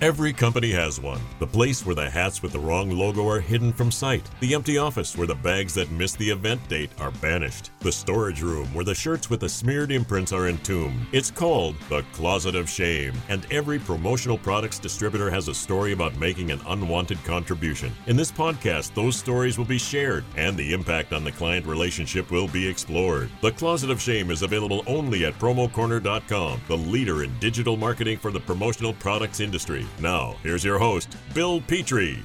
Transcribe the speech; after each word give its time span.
Every 0.00 0.32
company 0.32 0.70
has 0.70 1.00
one. 1.00 1.20
The 1.40 1.46
place 1.48 1.84
where 1.84 1.96
the 1.96 2.08
hats 2.08 2.40
with 2.40 2.52
the 2.52 2.58
wrong 2.60 2.88
logo 2.88 3.28
are 3.28 3.40
hidden 3.40 3.72
from 3.72 3.90
sight. 3.90 4.22
The 4.38 4.54
empty 4.54 4.78
office 4.78 5.16
where 5.16 5.26
the 5.26 5.34
bags 5.34 5.74
that 5.74 5.90
miss 5.90 6.12
the 6.14 6.30
event 6.30 6.68
date 6.68 6.92
are 7.00 7.10
banished. 7.10 7.72
The 7.80 7.90
storage 7.90 8.40
room 8.40 8.72
where 8.72 8.84
the 8.84 8.94
shirts 8.94 9.28
with 9.28 9.40
the 9.40 9.48
smeared 9.48 9.90
imprints 9.90 10.32
are 10.32 10.46
entombed. 10.46 11.04
It's 11.10 11.32
called 11.32 11.74
the 11.88 12.04
Closet 12.12 12.54
of 12.54 12.70
Shame, 12.70 13.12
and 13.28 13.44
every 13.50 13.80
promotional 13.80 14.38
products 14.38 14.78
distributor 14.78 15.30
has 15.30 15.48
a 15.48 15.54
story 15.54 15.94
about 15.94 16.16
making 16.16 16.52
an 16.52 16.60
unwanted 16.68 17.18
contribution. 17.24 17.92
In 18.06 18.16
this 18.16 18.30
podcast, 18.30 18.94
those 18.94 19.16
stories 19.16 19.58
will 19.58 19.64
be 19.64 19.78
shared, 19.78 20.22
and 20.36 20.56
the 20.56 20.74
impact 20.74 21.12
on 21.12 21.24
the 21.24 21.32
client 21.32 21.66
relationship 21.66 22.30
will 22.30 22.46
be 22.46 22.68
explored. 22.68 23.30
The 23.42 23.50
Closet 23.50 23.90
of 23.90 24.00
Shame 24.00 24.30
is 24.30 24.42
available 24.42 24.84
only 24.86 25.24
at 25.24 25.36
promocorner.com, 25.40 26.60
the 26.68 26.76
leader 26.76 27.24
in 27.24 27.36
digital 27.40 27.76
marketing 27.76 28.18
for 28.18 28.30
the 28.30 28.38
promotional 28.38 28.92
products 28.92 29.40
industry. 29.40 29.87
Now, 30.00 30.36
here's 30.42 30.64
your 30.64 30.78
host, 30.78 31.16
Bill 31.34 31.60
Petrie. 31.60 32.22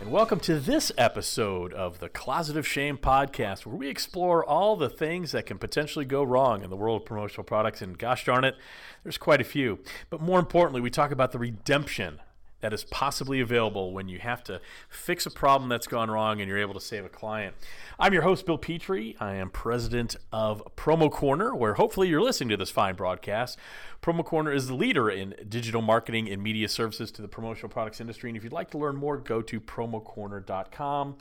And 0.00 0.12
welcome 0.12 0.38
to 0.40 0.60
this 0.60 0.92
episode 0.98 1.72
of 1.72 1.98
the 1.98 2.08
Closet 2.08 2.56
of 2.56 2.66
Shame 2.66 2.98
podcast, 2.98 3.66
where 3.66 3.74
we 3.74 3.88
explore 3.88 4.44
all 4.44 4.76
the 4.76 4.88
things 4.88 5.32
that 5.32 5.46
can 5.46 5.58
potentially 5.58 6.04
go 6.04 6.22
wrong 6.22 6.62
in 6.62 6.70
the 6.70 6.76
world 6.76 7.02
of 7.02 7.06
promotional 7.06 7.44
products. 7.44 7.82
And 7.82 7.98
gosh 7.98 8.24
darn 8.24 8.44
it, 8.44 8.56
there's 9.02 9.18
quite 9.18 9.40
a 9.40 9.44
few. 9.44 9.78
But 10.10 10.20
more 10.20 10.38
importantly, 10.38 10.80
we 10.80 10.90
talk 10.90 11.10
about 11.10 11.32
the 11.32 11.38
redemption 11.38 12.20
that 12.66 12.72
is 12.72 12.82
possibly 12.82 13.38
available 13.38 13.92
when 13.92 14.08
you 14.08 14.18
have 14.18 14.42
to 14.42 14.60
fix 14.88 15.24
a 15.24 15.30
problem 15.30 15.68
that's 15.68 15.86
gone 15.86 16.10
wrong 16.10 16.40
and 16.40 16.48
you're 16.48 16.58
able 16.58 16.74
to 16.74 16.80
save 16.80 17.04
a 17.04 17.08
client. 17.08 17.54
I'm 17.96 18.12
your 18.12 18.22
host, 18.22 18.44
Bill 18.44 18.58
Petrie. 18.58 19.14
I 19.20 19.34
am 19.34 19.50
president 19.50 20.16
of 20.32 20.64
Promo 20.74 21.08
Corner, 21.08 21.54
where 21.54 21.74
hopefully 21.74 22.08
you're 22.08 22.20
listening 22.20 22.48
to 22.48 22.56
this 22.56 22.70
fine 22.70 22.96
broadcast. 22.96 23.56
Promo 24.02 24.24
Corner 24.24 24.50
is 24.50 24.66
the 24.66 24.74
leader 24.74 25.08
in 25.08 25.36
digital 25.48 25.80
marketing 25.80 26.28
and 26.28 26.42
media 26.42 26.68
services 26.68 27.12
to 27.12 27.22
the 27.22 27.28
promotional 27.28 27.68
products 27.68 28.00
industry. 28.00 28.30
And 28.30 28.36
if 28.36 28.42
you'd 28.42 28.52
like 28.52 28.72
to 28.72 28.78
learn 28.78 28.96
more, 28.96 29.16
go 29.16 29.42
to 29.42 29.60
promocorner.com. 29.60 31.18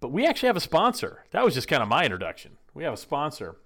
But 0.00 0.12
we 0.12 0.26
actually 0.26 0.48
have 0.48 0.58
a 0.58 0.60
sponsor. 0.60 1.24
That 1.30 1.42
was 1.42 1.54
just 1.54 1.68
kind 1.68 1.82
of 1.82 1.88
my 1.88 2.04
introduction. 2.04 2.58
We 2.74 2.84
have 2.84 2.92
a 2.92 2.98
sponsor. 2.98 3.56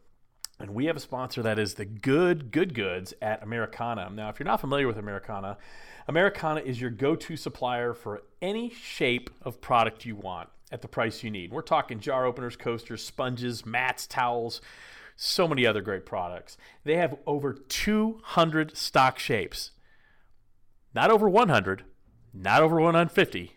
And 0.61 0.75
we 0.75 0.85
have 0.87 0.97
a 0.97 1.01
sponsor 1.01 1.43
that 1.43 1.59
is 1.59 1.75
the 1.75 1.87
good, 1.87 2.51
good 2.51 2.75
goods 2.75 3.15
at 3.23 3.43
Americanna. 3.43 4.11
Now, 4.15 4.29
if 4.29 4.39
you're 4.39 4.47
not 4.47 4.61
familiar 4.61 4.87
with 4.87 4.99
Americanna, 4.99 5.57
Americanna 6.07 6.61
is 6.61 6.79
your 6.79 6.91
go 6.91 7.17
to 7.17 7.37
supplier 7.37 7.95
for 7.95 8.23
any 8.43 8.69
shape 8.69 9.31
of 9.41 9.63
product 9.63 10.05
you 10.05 10.15
want 10.15 10.51
at 10.71 10.83
the 10.83 10.89
price 10.89 11.25
you 11.25 11.31
need. 11.31 11.51
We're 11.51 11.63
talking 11.63 11.99
jar 11.99 12.27
openers, 12.27 12.57
coasters, 12.57 13.03
sponges, 13.03 13.65
mats, 13.65 14.07
towels, 14.07 14.61
so 15.17 15.49
many 15.49 15.67
other 15.67 15.81
great 15.81 16.05
products. 16.05 16.59
They 16.85 16.97
have 16.97 17.17
over 17.27 17.55
200 17.55 18.77
stock 18.77 19.19
shapes. 19.19 19.71
Not 20.95 21.11
over 21.11 21.29
100, 21.29 21.85
not 22.35 22.63
over 22.63 22.81
150, 22.81 23.57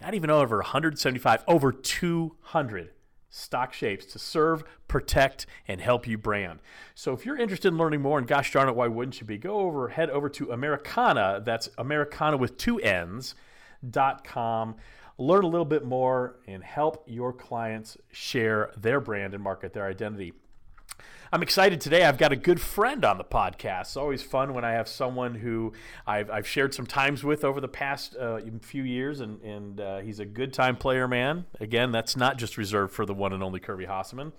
not 0.00 0.14
even 0.14 0.30
over 0.30 0.58
175, 0.58 1.44
over 1.48 1.72
200 1.72 2.90
stock 3.36 3.72
shapes 3.72 4.06
to 4.06 4.18
serve, 4.18 4.62
protect, 4.86 5.46
and 5.66 5.80
help 5.80 6.06
you 6.06 6.16
brand. 6.16 6.60
So 6.94 7.12
if 7.12 7.26
you're 7.26 7.36
interested 7.36 7.68
in 7.68 7.78
learning 7.78 8.00
more, 8.00 8.18
and 8.18 8.28
gosh 8.28 8.52
darn 8.52 8.68
it, 8.68 8.76
why 8.76 8.86
wouldn't 8.86 9.20
you 9.20 9.26
be? 9.26 9.38
Go 9.38 9.60
over, 9.60 9.88
head 9.88 10.08
over 10.10 10.28
to 10.28 10.52
Americanna, 10.52 11.42
that's 11.44 11.68
Americanna 11.76 12.36
with 12.36 12.56
two 12.56 12.78
N's, 12.78 13.34
dot 13.90 14.24
com. 14.24 14.76
Learn 15.18 15.44
a 15.44 15.48
little 15.48 15.64
bit 15.64 15.84
more 15.84 16.36
and 16.46 16.62
help 16.62 17.04
your 17.06 17.32
clients 17.32 17.96
share 18.10 18.72
their 18.76 19.00
brand 19.00 19.34
and 19.34 19.42
market 19.42 19.72
their 19.72 19.86
identity. 19.86 20.32
I'm 21.34 21.42
excited 21.42 21.80
today. 21.80 22.04
I've 22.04 22.16
got 22.16 22.30
a 22.30 22.36
good 22.36 22.60
friend 22.60 23.04
on 23.04 23.18
the 23.18 23.24
podcast. 23.24 23.80
It's 23.80 23.96
always 23.96 24.22
fun 24.22 24.54
when 24.54 24.64
I 24.64 24.70
have 24.72 24.86
someone 24.86 25.34
who 25.34 25.72
I've, 26.06 26.30
I've 26.30 26.46
shared 26.46 26.74
some 26.74 26.86
times 26.86 27.24
with 27.24 27.44
over 27.44 27.60
the 27.60 27.66
past 27.66 28.14
uh, 28.14 28.38
few 28.62 28.84
years, 28.84 29.18
and, 29.18 29.40
and 29.42 29.80
uh, 29.80 29.98
he's 29.98 30.20
a 30.20 30.24
good 30.24 30.52
time 30.52 30.76
player, 30.76 31.08
man. 31.08 31.46
Again, 31.58 31.90
that's 31.90 32.16
not 32.16 32.38
just 32.38 32.56
reserved 32.56 32.92
for 32.92 33.04
the 33.04 33.14
one 33.14 33.32
and 33.32 33.42
only 33.42 33.58
Kirby 33.58 33.86
Hasseman. 33.86 34.30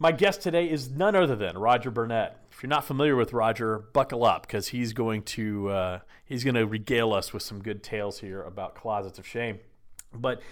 My 0.00 0.10
guest 0.10 0.42
today 0.42 0.68
is 0.68 0.90
none 0.90 1.14
other 1.14 1.36
than 1.36 1.56
Roger 1.56 1.92
Burnett. 1.92 2.36
If 2.50 2.64
you're 2.64 2.68
not 2.68 2.84
familiar 2.84 3.14
with 3.14 3.32
Roger, 3.32 3.78
buckle 3.92 4.24
up 4.24 4.48
because 4.48 4.66
he's 4.66 4.92
going 4.92 5.22
to 5.22 5.68
uh, 5.68 5.98
he's 6.24 6.42
going 6.42 6.56
to 6.56 6.66
regale 6.66 7.12
us 7.12 7.32
with 7.32 7.44
some 7.44 7.62
good 7.62 7.84
tales 7.84 8.18
here 8.18 8.42
about 8.42 8.74
closets 8.74 9.20
of 9.20 9.26
shame. 9.28 9.60
But 10.12 10.42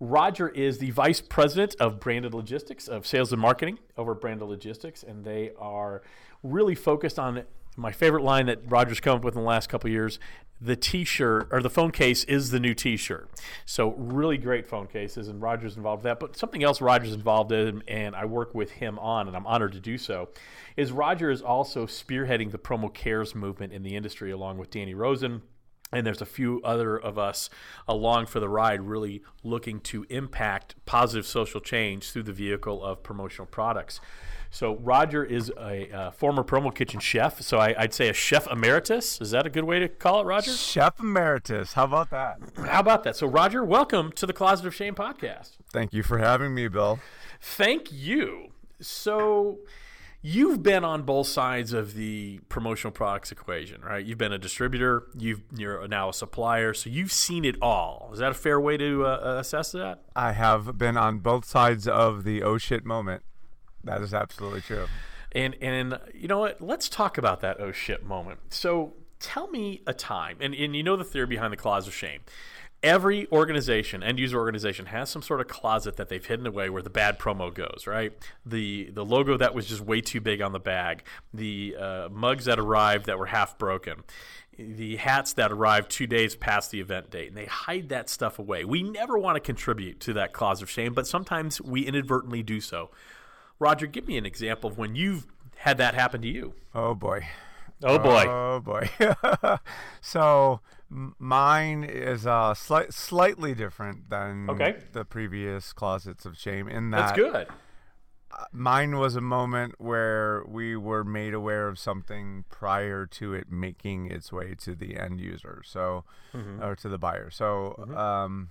Roger 0.00 0.48
is 0.48 0.78
the 0.78 0.90
vice 0.90 1.20
president 1.20 1.76
of 1.80 2.00
branded 2.00 2.34
logistics, 2.34 2.88
of 2.88 3.06
sales 3.06 3.32
and 3.32 3.40
marketing 3.40 3.78
over 3.96 4.14
Branded 4.14 4.48
Logistics, 4.48 5.02
and 5.02 5.24
they 5.24 5.52
are 5.58 6.02
really 6.42 6.74
focused 6.74 7.18
on 7.18 7.44
my 7.76 7.92
favorite 7.92 8.22
line 8.22 8.46
that 8.46 8.60
Roger's 8.70 9.00
come 9.00 9.16
up 9.16 9.24
with 9.24 9.34
in 9.34 9.42
the 9.42 9.46
last 9.46 9.68
couple 9.68 9.90
years. 9.90 10.18
The 10.60 10.76
T-shirt 10.76 11.48
or 11.50 11.60
the 11.60 11.70
phone 11.70 11.90
case 11.90 12.24
is 12.24 12.50
the 12.50 12.60
new 12.60 12.74
T-shirt. 12.74 13.28
So 13.66 13.90
really 13.98 14.38
great 14.38 14.66
phone 14.66 14.86
cases, 14.86 15.28
and 15.28 15.42
Roger's 15.42 15.76
involved 15.76 16.04
with 16.04 16.10
that. 16.10 16.20
But 16.20 16.36
something 16.36 16.62
else 16.62 16.80
Roger's 16.80 17.12
involved 17.12 17.52
in, 17.52 17.82
and 17.88 18.14
I 18.14 18.24
work 18.24 18.54
with 18.54 18.70
him 18.72 18.98
on, 18.98 19.26
and 19.26 19.36
I'm 19.36 19.46
honored 19.46 19.72
to 19.72 19.80
do 19.80 19.98
so, 19.98 20.28
is 20.76 20.92
Roger 20.92 21.30
is 21.30 21.42
also 21.42 21.86
spearheading 21.86 22.50
the 22.50 22.58
promo 22.58 22.92
cares 22.92 23.34
movement 23.34 23.72
in 23.72 23.82
the 23.82 23.96
industry 23.96 24.30
along 24.30 24.58
with 24.58 24.70
Danny 24.70 24.94
Rosen 24.94 25.42
and 25.94 26.06
there's 26.06 26.20
a 26.20 26.26
few 26.26 26.60
other 26.62 26.96
of 26.96 27.18
us 27.18 27.50
along 27.86 28.26
for 28.26 28.40
the 28.40 28.48
ride 28.48 28.82
really 28.82 29.22
looking 29.42 29.80
to 29.80 30.04
impact 30.08 30.74
positive 30.86 31.26
social 31.26 31.60
change 31.60 32.10
through 32.10 32.24
the 32.24 32.32
vehicle 32.32 32.84
of 32.84 33.02
promotional 33.02 33.46
products. 33.46 34.00
So 34.54 34.76
roger 34.76 35.24
is 35.24 35.50
a, 35.58 35.88
a 35.92 36.12
former 36.12 36.44
promo 36.44 36.72
kitchen 36.72 37.00
chef. 37.00 37.42
So 37.42 37.58
I, 37.58 37.74
would 37.80 37.92
say 37.92 38.08
a 38.08 38.12
chef 38.12 38.46
emeritus. 38.46 39.20
Is 39.20 39.32
that 39.32 39.46
a 39.46 39.50
good 39.50 39.64
way 39.64 39.80
to 39.80 39.88
call 39.88 40.20
it 40.20 40.24
roger? 40.24 40.52
Chef 40.52 41.00
emeritus. 41.00 41.72
How 41.72 41.84
about 41.84 42.10
that? 42.10 42.38
How 42.64 42.78
about 42.78 43.02
that? 43.02 43.16
So 43.16 43.26
roger 43.26 43.64
welcome 43.64 44.12
to 44.12 44.26
the 44.26 44.32
closet 44.32 44.64
of 44.66 44.72
shame 44.72 44.94
podcast. 44.94 45.56
Thank 45.72 45.92
you 45.92 46.04
for 46.04 46.18
having 46.18 46.54
me 46.54 46.68
bill. 46.68 47.00
Thank 47.40 47.90
you. 47.90 48.52
So 48.80 49.58
you've 50.26 50.62
been 50.62 50.84
on 50.84 51.02
both 51.02 51.26
sides 51.26 51.74
of 51.74 51.92
the 51.92 52.40
promotional 52.48 52.90
products 52.90 53.30
equation, 53.30 53.82
right? 53.82 54.04
You've 54.04 54.16
been 54.16 54.32
a 54.32 54.38
distributor, 54.38 55.06
you've 55.16 55.42
you're 55.54 55.86
now 55.86 56.08
a 56.08 56.14
supplier, 56.14 56.72
so 56.72 56.88
you've 56.88 57.12
seen 57.12 57.44
it 57.44 57.56
all. 57.60 58.08
Is 58.12 58.20
that 58.20 58.30
a 58.30 58.34
fair 58.34 58.58
way 58.58 58.78
to 58.78 59.04
uh, 59.04 59.36
assess 59.38 59.72
that? 59.72 60.02
I 60.16 60.32
have 60.32 60.78
been 60.78 60.96
on 60.96 61.18
both 61.18 61.44
sides 61.44 61.86
of 61.86 62.24
the 62.24 62.42
oh 62.42 62.56
shit 62.56 62.86
moment. 62.86 63.22
That 63.84 64.00
is 64.00 64.14
absolutely 64.14 64.62
true. 64.62 64.86
And 65.32 65.56
and 65.60 66.00
you 66.14 66.26
know 66.26 66.38
what? 66.38 66.60
Let's 66.60 66.88
talk 66.88 67.18
about 67.18 67.42
that 67.42 67.60
oh 67.60 67.70
shit 67.70 68.02
moment. 68.02 68.40
So 68.48 68.94
tell 69.20 69.48
me 69.48 69.82
a 69.86 69.92
time, 69.92 70.38
and, 70.40 70.54
and 70.54 70.74
you 70.74 70.82
know 70.82 70.96
the 70.96 71.04
theory 71.04 71.26
behind 71.26 71.52
the 71.52 71.58
closet 71.58 71.88
of 71.88 71.94
shame 71.94 72.20
every 72.84 73.26
organization, 73.32 74.02
end 74.02 74.20
user 74.20 74.38
organization, 74.38 74.86
has 74.86 75.10
some 75.10 75.22
sort 75.22 75.40
of 75.40 75.48
closet 75.48 75.96
that 75.96 76.08
they've 76.08 76.24
hidden 76.24 76.46
away 76.46 76.68
where 76.68 76.82
the 76.82 76.90
bad 76.90 77.18
promo 77.18 77.52
goes. 77.52 77.86
Right, 77.86 78.12
the 78.46 78.90
the 78.92 79.04
logo 79.04 79.36
that 79.36 79.54
was 79.54 79.66
just 79.66 79.80
way 79.80 80.00
too 80.00 80.20
big 80.20 80.40
on 80.40 80.52
the 80.52 80.60
bag, 80.60 81.02
the 81.32 81.74
uh, 81.76 82.08
mugs 82.12 82.44
that 82.44 82.60
arrived 82.60 83.06
that 83.06 83.18
were 83.18 83.26
half 83.26 83.58
broken. 83.58 84.04
The 84.56 84.96
hats 84.96 85.32
that 85.32 85.50
arrived 85.50 85.90
two 85.90 86.06
days 86.06 86.36
past 86.36 86.70
the 86.70 86.78
event 86.78 87.10
date, 87.10 87.26
and 87.28 87.36
they 87.36 87.46
hide 87.46 87.88
that 87.88 88.08
stuff 88.08 88.38
away. 88.38 88.64
We 88.64 88.84
never 88.84 89.18
want 89.18 89.34
to 89.34 89.40
contribute 89.40 89.98
to 90.00 90.12
that 90.12 90.32
closet 90.32 90.62
of 90.62 90.70
shame, 90.70 90.94
but 90.94 91.08
sometimes 91.08 91.60
we 91.60 91.84
inadvertently 91.84 92.44
do 92.44 92.60
so. 92.60 92.90
Roger, 93.58 93.86
give 93.86 94.06
me 94.06 94.16
an 94.16 94.24
example 94.24 94.70
of 94.70 94.78
when 94.78 94.94
you've 94.94 95.26
had 95.56 95.78
that 95.78 95.94
happen 95.94 96.22
to 96.22 96.28
you. 96.28 96.54
Oh 96.72 96.94
boy. 96.94 97.26
Oh 97.82 97.98
boy. 97.98 98.24
Oh 98.28 98.60
boy. 98.60 98.88
so 100.00 100.60
mine 101.18 101.84
is 101.84 102.26
uh 102.26 102.54
slight, 102.54 102.92
slightly 102.94 103.54
different 103.54 104.10
than 104.10 104.48
okay. 104.48 104.76
the 104.92 105.04
previous 105.04 105.72
closets 105.72 106.24
of 106.24 106.38
shame 106.38 106.68
in 106.68 106.90
that 106.90 107.16
That's 107.16 107.18
good. 107.18 107.48
Uh, 108.30 108.44
mine 108.52 108.98
was 108.98 109.16
a 109.16 109.20
moment 109.20 109.74
where 109.78 110.44
we 110.46 110.76
were 110.76 111.04
made 111.04 111.34
aware 111.34 111.68
of 111.68 111.78
something 111.78 112.44
prior 112.48 113.06
to 113.06 113.34
it 113.34 113.50
making 113.50 114.10
its 114.10 114.32
way 114.32 114.54
to 114.60 114.74
the 114.74 114.96
end 114.96 115.20
user. 115.20 115.62
So 115.64 116.04
mm-hmm. 116.32 116.62
or 116.62 116.76
to 116.76 116.88
the 116.88 116.98
buyer. 116.98 117.30
So 117.30 117.74
mm-hmm. 117.78 117.96
um 117.96 118.50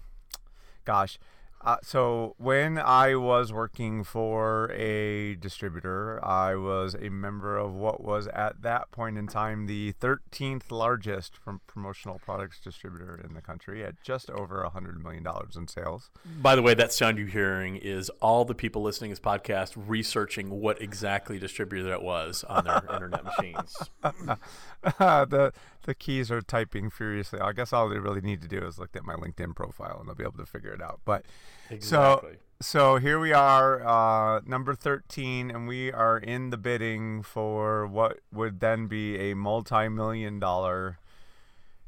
gosh, 0.86 1.18
uh, 1.64 1.78
so 1.82 2.36
when 2.38 2.78
I 2.78 3.16
was 3.16 3.54
working 3.54 4.04
for 4.04 4.70
a 4.74 5.36
distributor, 5.36 6.24
I 6.24 6.56
was 6.56 6.94
a 6.94 7.10
member 7.10 7.58
of 7.58 7.74
what 7.74 8.04
was 8.04 8.28
at 8.28 8.62
that 8.64 8.92
point 8.92 9.18
in 9.18 9.28
time 9.28 9.66
the 9.66 9.94
13th 9.94 10.72
largest 10.72 11.40
promotional 11.66 12.20
products 12.20 12.60
distributor 12.60 13.20
in 13.24 13.34
the 13.34 13.42
country 13.42 13.84
at 13.84 14.02
just 14.04 14.30
over 14.30 14.62
a 14.62 14.70
hundred 14.70 15.02
million 15.02 15.24
dollars 15.24 15.56
in 15.56 15.70
sales. 15.70 16.10
By 16.42 16.58
the 16.58 16.62
way, 16.62 16.74
that 16.74 16.92
sound 16.92 17.18
you're 17.18 17.28
hearing 17.28 17.78
is 17.78 18.10
all 18.22 18.44
the 18.44 18.56
people 18.56 18.82
listening 18.82 19.12
to 19.12 19.22
this 19.22 19.26
podcast 19.26 19.74
researching 19.76 20.50
what 20.50 20.82
exactly 20.82 21.40
distributor 21.40 21.84
that 21.90 22.04
was 22.04 22.44
on 22.44 22.66
their 22.66 22.84
internet 22.94 23.24
machines. 23.24 23.74
the 24.84 25.54
the 25.84 25.96
keys 25.96 26.32
are 26.32 26.42
typing 26.42 26.90
furiously. 26.90 27.40
I 27.40 27.52
guess 27.54 27.74
all 27.74 27.90
they 27.90 28.00
really 28.00 28.22
need 28.22 28.42
to 28.42 28.48
do 28.48 28.66
is 28.66 28.80
look 28.80 28.96
at 28.96 29.06
my 29.06 29.16
LinkedIn 29.16 29.56
profile 29.56 29.98
and 30.00 30.08
they'll 30.08 30.16
be 30.16 30.24
able 30.24 30.38
to 30.38 30.46
figure 30.46 30.72
it 30.72 30.82
out. 30.82 31.02
But 31.06 31.26
exactly. 31.70 32.32
so 32.34 32.38
so 32.62 32.96
here 32.96 33.20
we 33.20 33.34
are, 33.34 33.86
uh, 33.86 34.42
number 34.46 34.74
thirteen, 34.74 35.52
and 35.52 35.68
we 35.68 35.92
are 35.92 36.18
in 36.18 36.50
the 36.50 36.58
bidding 36.58 37.22
for 37.22 37.86
what 37.86 38.20
would 38.32 38.60
then 38.60 38.88
be 38.88 39.18
a 39.18 39.34
multi-million 39.34 40.40
dollar 40.40 41.00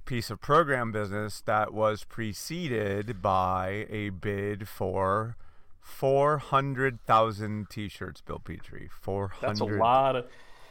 piece 0.05 0.29
of 0.29 0.39
program 0.39 0.91
business 0.91 1.41
that 1.41 1.73
was 1.73 2.03
preceded 2.03 3.21
by 3.21 3.87
a 3.89 4.09
bid 4.09 4.67
for 4.67 5.35
400,000 5.81 7.69
t-shirts 7.69 8.21
Bill 8.21 8.39
Petrie. 8.39 8.89
400 9.01 9.47
That's 9.47 9.59
a 9.59 9.65
lot 9.65 10.15
of 10.15 10.25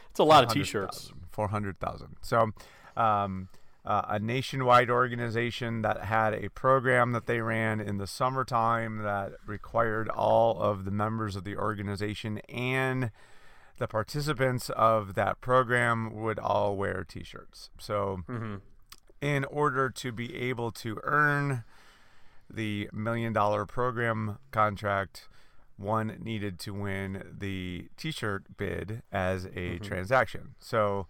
it's 0.09 0.19
a 0.19 0.23
lot 0.23 0.43
of 0.43 0.51
t-shirts. 0.51 1.11
400,000 1.31 2.15
so 2.21 2.51
um, 2.95 3.49
uh, 3.85 4.01
a 4.09 4.19
nationwide 4.19 4.89
organization 4.89 5.81
that 5.83 6.05
had 6.05 6.33
a 6.33 6.49
program 6.49 7.11
that 7.11 7.27
they 7.27 7.39
ran 7.39 7.79
in 7.79 7.97
the 7.97 8.07
summertime 8.07 9.03
that 9.03 9.33
required 9.45 10.09
all 10.09 10.59
of 10.59 10.85
the 10.85 10.91
members 10.91 11.35
of 11.35 11.43
the 11.43 11.55
organization 11.55 12.39
and 12.49 13.11
the 13.77 13.87
participants 13.87 14.69
of 14.71 15.13
that 15.15 15.39
program 15.41 16.15
would 16.15 16.39
all 16.39 16.75
wear 16.75 17.03
t-shirts 17.03 17.69
so 17.77 18.19
mm-hmm. 18.27 18.55
in 19.21 19.45
order 19.45 19.89
to 19.89 20.11
be 20.11 20.35
able 20.35 20.71
to 20.71 20.99
earn 21.03 21.63
the 22.49 22.89
million 22.93 23.33
dollar 23.33 23.65
program 23.65 24.37
contract 24.51 25.27
one 25.77 26.17
needed 26.23 26.57
to 26.57 26.73
win 26.73 27.21
the 27.37 27.87
t-shirt 27.97 28.43
bid 28.57 29.01
as 29.11 29.45
a 29.45 29.49
Mm-hmm. 29.49 29.83
transaction 29.83 30.55
so 30.59 31.07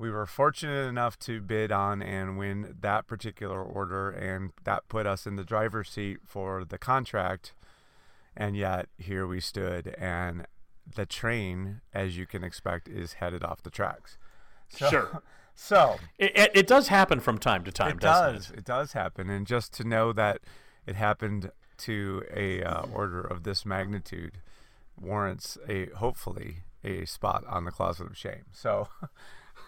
we 0.00 0.10
were 0.10 0.24
fortunate 0.24 0.88
enough 0.88 1.18
to 1.18 1.42
bid 1.42 1.70
on 1.70 2.00
and 2.00 2.38
win 2.38 2.74
that 2.80 3.06
particular 3.06 3.62
order 3.62 4.10
and 4.10 4.50
that 4.64 4.88
put 4.88 5.06
us 5.06 5.26
in 5.26 5.36
the 5.36 5.44
driver's 5.44 5.90
seat 5.90 6.18
for 6.24 6.64
the 6.64 6.78
contract 6.78 7.52
and 8.34 8.56
yet 8.56 8.88
here 8.96 9.26
we 9.26 9.40
stood 9.40 9.94
and 9.98 10.46
the 10.96 11.04
train 11.04 11.82
as 11.92 12.16
you 12.16 12.26
can 12.26 12.42
expect 12.42 12.88
is 12.88 13.14
headed 13.14 13.44
off 13.44 13.62
the 13.62 13.70
tracks 13.70 14.16
so, 14.70 14.88
Sure. 14.88 15.22
so 15.54 15.96
It, 16.18 16.32
it, 16.34 16.50
it 16.54 16.66
does 16.66 16.88
happen 16.88 17.20
from 17.20 17.36
time 17.36 17.64
to 17.64 17.72
time, 17.72 17.92
it 17.92 18.00
does. 18.00 18.50
It? 18.50 18.64
does 18.64 18.94
happen, 18.94 19.28
and 19.28 19.46
just 19.46 19.74
to 19.74 19.84
know 19.84 20.12
that 20.14 20.40
it 20.86 20.96
happened 20.96 21.50
to 21.78 22.22
a 22.34 22.62
uh, 22.62 22.86
order 22.92 23.20
of 23.20 23.42
this 23.42 23.66
magnitude 23.66 24.38
warrants 24.98 25.58
a 25.68 25.86
hopefully 25.96 26.58
a 26.84 27.04
spot 27.04 27.44
on 27.46 27.64
the 27.64 27.70
closet 27.70 28.06
of 28.06 28.16
shame. 28.16 28.44
So, 28.52 28.88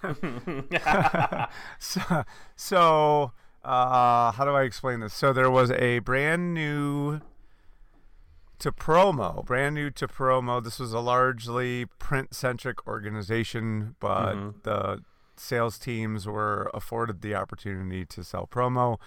so, 1.78 2.24
so 2.56 3.32
uh, 3.64 4.32
how 4.32 4.44
do 4.44 4.50
I 4.50 4.62
explain 4.62 5.00
this? 5.00 5.14
So 5.14 5.32
there 5.32 5.50
was 5.50 5.70
a 5.72 6.00
brand 6.00 6.54
new 6.54 7.20
to 8.58 8.72
promo, 8.72 9.44
brand 9.44 9.74
new 9.74 9.90
to 9.90 10.06
promo. 10.06 10.62
This 10.62 10.78
was 10.78 10.92
a 10.92 11.00
largely 11.00 11.86
print 11.98 12.34
centric 12.34 12.86
organization, 12.86 13.96
but 14.00 14.34
Mm-hmm. 14.34 14.58
the 14.62 15.02
sales 15.36 15.78
teams 15.78 16.26
were 16.26 16.70
afforded 16.74 17.22
the 17.22 17.34
opportunity 17.34 18.04
to 18.06 18.22
sell 18.22 18.46
promo. 18.46 18.98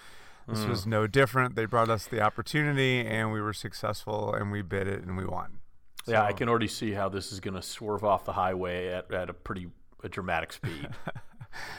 This 0.48 0.60
Mm. 0.60 0.68
was 0.68 0.86
no 0.86 1.06
different. 1.06 1.56
They 1.56 1.64
brought 1.64 1.88
us 1.88 2.06
the 2.06 2.20
opportunity, 2.20 3.00
and 3.00 3.32
we 3.32 3.40
were 3.40 3.52
successful, 3.54 4.32
and 4.34 4.52
we 4.52 4.62
bid 4.62 4.86
it, 4.86 5.02
and 5.02 5.16
we 5.16 5.24
won. 5.24 5.58
Yeah, 6.06 6.22
I 6.22 6.32
can 6.32 6.48
already 6.48 6.68
see 6.68 6.92
how 6.92 7.08
this 7.08 7.32
is 7.32 7.40
going 7.40 7.54
to 7.54 7.62
swerve 7.62 8.04
off 8.04 8.24
the 8.24 8.34
highway 8.34 8.88
at, 8.88 9.10
at 9.12 9.28
a 9.28 9.32
pretty 9.34 9.68
a 10.02 10.08
dramatic 10.08 10.52
speed. 10.52 10.88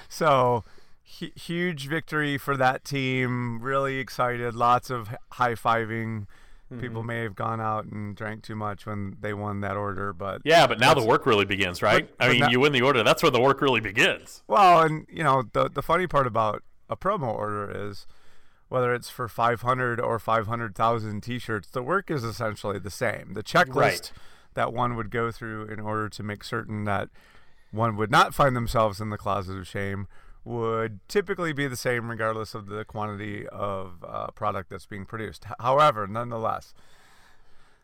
So, 0.09 0.63
hu- 1.19 1.29
huge 1.35 1.87
victory 1.87 2.37
for 2.37 2.57
that 2.57 2.83
team. 2.83 3.59
Really 3.61 3.97
excited. 3.97 4.55
Lots 4.55 4.89
of 4.89 5.09
high 5.33 5.53
fiving. 5.53 6.25
People 6.81 7.01
Mm-hmm. 7.01 7.07
may 7.07 7.19
have 7.21 7.35
gone 7.35 7.61
out 7.61 7.85
and 7.85 8.13
drank 8.15 8.43
too 8.43 8.55
much 8.55 8.85
when 8.85 9.15
they 9.21 9.33
won 9.33 9.61
that 9.61 9.77
order, 9.77 10.11
but 10.11 10.41
yeah, 10.43 10.67
but 10.67 10.79
now 10.81 10.93
the 10.93 11.03
work 11.05 11.25
really 11.25 11.45
begins, 11.45 11.81
right? 11.81 12.09
but 12.17 12.25
I 12.25 12.29
mean, 12.31 12.39
now- 12.41 12.49
you 12.49 12.59
win 12.59 12.73
the 12.73 12.81
order. 12.81 13.03
That's 13.03 13.21
where 13.23 13.31
the 13.31 13.39
work 13.39 13.61
really 13.61 13.79
begins. 13.79 14.43
Well, 14.47 14.81
and 14.81 15.05
you 15.09 15.23
know 15.23 15.43
the 15.53 15.69
the 15.69 15.81
funny 15.81 16.07
part 16.07 16.27
about 16.27 16.63
a 16.89 16.97
promo 16.97 17.27
order 17.33 17.71
is 17.87 18.05
whether 18.67 18.93
it's 18.93 19.09
for 19.09 19.29
500 19.29 20.01
or 20.01 20.19
500,000 20.19 21.21
t-shirts, 21.21 21.69
the 21.69 21.81
work 21.81 22.11
is 22.11 22.25
essentially 22.25 22.79
the 22.79 22.89
same. 22.91 23.31
The 23.33 23.43
checklist 23.43 23.75
Right. 23.75 24.11
that 24.55 24.73
one 24.73 24.97
would 24.97 25.09
go 25.09 25.31
through 25.31 25.67
in 25.67 25.79
order 25.79 26.09
to 26.09 26.23
make 26.23 26.43
certain 26.43 26.83
that 26.83 27.07
one 27.71 27.95
would 27.97 28.11
not 28.11 28.33
find 28.33 28.55
themselves 28.55 28.99
in 29.01 29.09
the 29.09 29.17
closet 29.17 29.57
of 29.57 29.67
shame 29.67 30.07
would 30.43 30.99
typically 31.09 31.51
be 31.51 31.67
the 31.67 31.75
same 31.75 32.09
regardless 32.09 32.55
of 32.55 32.67
the 32.67 32.85
quantity 32.85 33.45
of 33.49 34.03
uh, 34.07 34.27
product 34.27 34.69
that's 34.69 34.85
being 34.85 35.05
produced. 35.05 35.45
However, 35.59 36.07
nonetheless, 36.07 36.73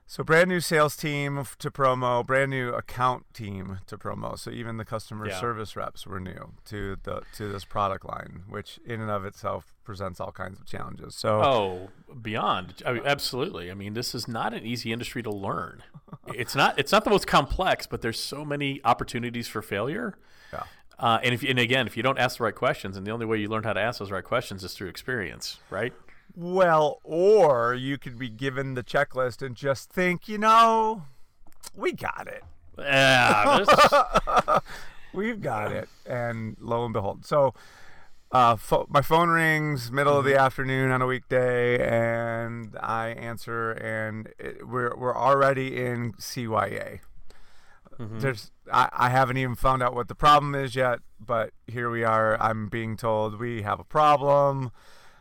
so 0.05 0.23
brand 0.23 0.49
new 0.49 0.59
sales 0.59 0.95
team 0.95 1.45
to 1.59 1.71
promo, 1.71 2.25
brand 2.25 2.51
new 2.51 2.69
account 2.69 3.25
team 3.33 3.79
to 3.87 3.97
promo. 3.97 4.37
So 4.37 4.51
even 4.51 4.77
the 4.77 4.85
customer 4.85 5.27
Yeah. 5.27 5.39
service 5.39 5.75
reps 5.75 6.05
were 6.05 6.19
new 6.19 6.53
to 6.65 6.97
the 7.03 7.23
to 7.37 7.51
this 7.51 7.65
product 7.65 8.05
line, 8.05 8.43
which 8.47 8.79
in 8.85 9.01
and 9.01 9.09
of 9.09 9.25
itself 9.25 9.73
presents 9.83 10.19
all 10.19 10.31
kinds 10.31 10.59
of 10.59 10.65
challenges. 10.65 11.15
So 11.15 11.41
Oh, 11.41 11.89
beyond. 12.21 12.81
I 12.85 12.93
mean, 12.93 13.03
absolutely. 13.05 13.71
I 13.71 13.73
mean, 13.73 13.93
this 13.93 14.13
is 14.13 14.27
not 14.27 14.53
an 14.53 14.65
easy 14.65 14.91
industry 14.93 15.23
to 15.23 15.31
learn. 15.31 15.83
It's 16.27 16.55
not. 16.55 16.77
It's 16.79 16.91
not 16.91 17.03
the 17.03 17.09
most 17.09 17.27
complex, 17.27 17.85
but 17.85 18.01
there's 18.01 18.19
so 18.19 18.45
many 18.45 18.79
opportunities 18.83 19.47
for 19.47 19.61
failure. 19.61 20.15
yeah. 20.51 20.63
Uh, 20.99 21.19
and 21.23 21.33
if 21.33 21.43
and 21.43 21.59
again, 21.59 21.87
if 21.87 21.97
you 21.97 22.03
don't 22.03 22.17
ask 22.17 22.37
the 22.37 22.43
right 22.43 22.55
questions, 22.55 22.95
and 22.95 23.05
the 23.05 23.11
only 23.11 23.25
way 23.25 23.37
you 23.37 23.49
learn 23.49 23.63
how 23.63 23.73
to 23.73 23.79
ask 23.79 23.99
those 23.99 24.11
right 24.11 24.23
questions 24.23 24.63
is 24.63 24.73
through 24.73 24.87
experience, 24.87 25.59
right? 25.69 25.93
Well, 26.35 26.99
or 27.03 27.73
you 27.75 27.97
could 27.97 28.17
be 28.17 28.29
given 28.29 28.73
the 28.73 28.83
checklist 28.83 29.45
and 29.45 29.55
just 29.55 29.91
think, 29.91 30.27
you 30.27 30.37
know, 30.37 31.03
we 31.75 31.91
got 31.91 32.27
it. 32.27 32.43
Yeah. 32.77 34.59
We've 35.13 35.41
got 35.41 35.71
it. 35.71 35.89
And 36.07 36.57
lo 36.59 36.85
and 36.85 36.93
behold. 36.93 37.25
So 37.25 37.53
uh, 38.33 38.55
pho- 38.55 38.87
my 38.89 39.01
phone 39.01 39.29
rings 39.29 39.91
middle 39.91 40.17
of 40.17 40.25
the 40.25 40.35
afternoon 40.35 40.89
on 40.89 41.01
a 41.01 41.05
weekday, 41.05 41.79
and 41.79 42.75
I 42.81 43.09
answer, 43.09 43.71
and 43.73 44.27
it, 44.39 44.67
we're, 44.67 44.95
we're 44.97 45.15
already 45.15 45.77
in 45.77 46.13
CYA. 46.13 46.99
There's 48.19 48.51
I, 48.71 48.89
I 48.91 49.09
haven't 49.09 49.37
even 49.37 49.55
found 49.55 49.83
out 49.83 49.93
what 49.93 50.07
the 50.07 50.15
problem 50.15 50.55
is 50.55 50.75
yet, 50.75 50.99
but 51.19 51.51
here 51.67 51.91
we 51.91 52.03
are. 52.03 52.41
I'm 52.41 52.67
being 52.67 52.97
told 52.97 53.39
we 53.39 53.61
have 53.61 53.79
a 53.79 53.83
problem. 53.83 54.71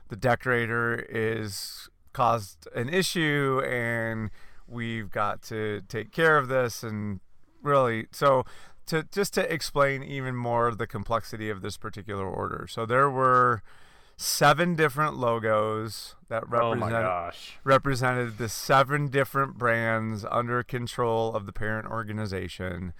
The 0.08 0.16
decorator 0.16 1.06
is 1.08 1.90
caused 2.14 2.66
an 2.74 2.88
issue, 2.88 3.60
and 3.66 4.30
we've 4.66 5.10
got 5.10 5.42
to 5.42 5.82
take 5.86 6.12
care 6.12 6.38
of 6.38 6.48
this. 6.48 6.82
And 6.82 7.20
really, 7.62 8.06
so 8.10 8.44
to 8.92 9.02
just 9.10 9.32
to 9.34 9.52
explain 9.52 10.02
even 10.02 10.36
more 10.36 10.74
the 10.74 10.86
complexity 10.86 11.48
of 11.48 11.62
this 11.62 11.78
particular 11.78 12.26
order. 12.26 12.66
So 12.68 12.84
there 12.84 13.08
were 13.10 13.62
seven 14.18 14.76
different 14.76 15.16
logos 15.16 16.14
that 16.28 16.44
oh 16.52 16.74
my 16.74 16.90
gosh. 16.90 17.58
represented 17.64 18.36
the 18.36 18.50
seven 18.50 19.08
different 19.08 19.56
brands 19.56 20.26
under 20.30 20.62
control 20.62 21.34
of 21.34 21.46
the 21.46 21.52
parent 21.52 21.86
organization. 21.90 22.92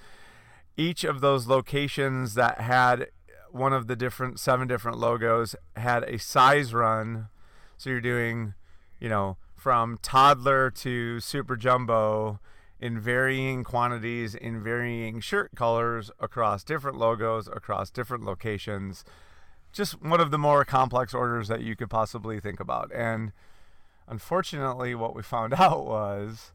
Each 0.79 1.05
of 1.05 1.21
those 1.21 1.47
locations 1.47 2.33
that 2.35 2.63
had 2.63 3.09
one 3.51 3.75
of 3.75 3.87
the 3.87 3.95
different 3.95 4.41
seven 4.41 4.67
different 4.67 4.97
logos 4.97 5.55
had 5.77 6.05
a 6.05 6.19
size 6.19 6.73
run. 6.73 7.29
So 7.77 7.91
you're 7.91 8.01
doing, 8.01 8.55
you 8.99 9.11
know, 9.11 9.37
from 9.55 9.99
toddler 10.01 10.71
to 10.71 11.21
super 11.21 11.57
jumbo 11.57 12.41
in 12.83 12.99
varying 12.99 13.65
quantities, 13.65 14.35
in 14.35 14.63
varying 14.63 15.21
shirt 15.21 15.53
colors 15.55 16.11
across 16.21 16.65
different 16.65 16.99
logos, 16.99 17.47
across 17.49 17.91
different 17.91 18.25
locations 18.25 19.05
just 19.73 20.03
one 20.03 20.21
of 20.21 20.31
the 20.31 20.39
more 20.39 20.65
complex 20.65 21.15
orders 21.15 21.49
that 21.49 21.63
you 21.63 21.75
could 21.75 21.91
possibly 21.91 22.39
think 22.39 22.61
about. 22.61 22.91
And 22.95 23.33
unfortunately, 24.07 24.95
what 24.95 25.17
we 25.17 25.23
found 25.23 25.55
out 25.59 25.87
was 25.87 26.53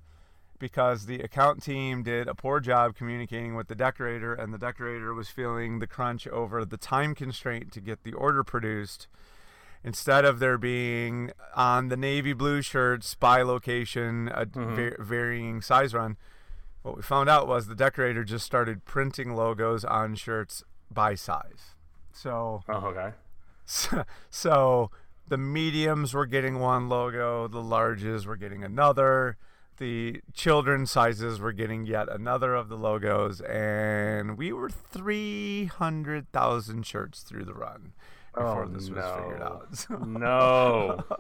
because 0.60 1.06
the 1.06 1.20
account 1.20 1.62
team 1.62 2.02
did 2.04 2.28
a 2.28 2.34
poor 2.34 2.60
job 2.60 2.96
communicating 2.96 3.56
with 3.56 3.68
the 3.68 3.76
decorator, 3.76 4.34
and 4.34 4.54
the 4.54 4.58
decorator 4.58 5.14
was 5.14 5.30
feeling 5.30 5.80
the 5.80 5.88
crunch 5.88 6.28
over 6.28 6.66
the 6.66 6.78
time 6.78 7.14
constraint 7.14 7.72
to 7.74 7.82
get 7.82 8.04
the 8.04 8.14
order 8.14 8.44
produced. 8.44 9.08
Instead 9.84 10.26
of 10.26 10.40
there 10.40 10.58
being 10.58 11.32
on 11.56 11.90
the 11.90 11.98
navy 11.98 12.34
blue 12.34 12.62
shirts 12.62 13.16
by 13.16 13.42
location 13.42 14.30
a 14.34 14.46
mm-hmm. 14.46 14.76
va- 14.76 14.96
varying 15.00 15.62
size 15.62 15.94
run, 15.94 16.18
what 16.82 16.96
we 16.96 17.02
found 17.02 17.30
out 17.30 17.48
was 17.48 17.68
the 17.68 17.76
decorator 17.76 18.24
just 18.24 18.46
started 18.46 18.86
printing 18.86 19.36
logos 19.36 19.84
on 19.86 20.16
shirts 20.16 20.64
by 20.92 21.16
size. 21.16 21.76
So 22.12 22.62
Oh, 22.68 22.88
okay. 22.88 23.12
so, 23.66 24.04
so 24.30 24.92
the 25.28 25.38
mediums 25.38 26.14
were 26.14 26.26
getting 26.26 26.60
one 26.60 26.90
logo, 26.90 27.48
the 27.48 27.62
larges 27.62 28.26
were 28.26 28.38
getting 28.38 28.64
another, 28.64 29.38
the 29.78 30.22
children's 30.34 30.92
sizes 30.92 31.40
were 31.40 31.54
getting 31.54 31.86
yet 31.86 32.10
another 32.10 32.56
of 32.56 32.70
the 32.70 32.78
logos, 32.78 33.42
and 33.42 34.38
we 34.38 34.52
were 34.52 34.70
300,000 34.70 36.86
shirts 36.86 37.22
through 37.22 37.46
the 37.46 37.54
run 37.54 37.94
before 38.38 38.64
Oh, 38.64 38.68
this 38.68 38.90
was 38.90 39.06
figured 39.06 39.40
no. 39.40 39.46
out. 39.46 39.76
So- 39.76 39.96
No. 39.98 41.04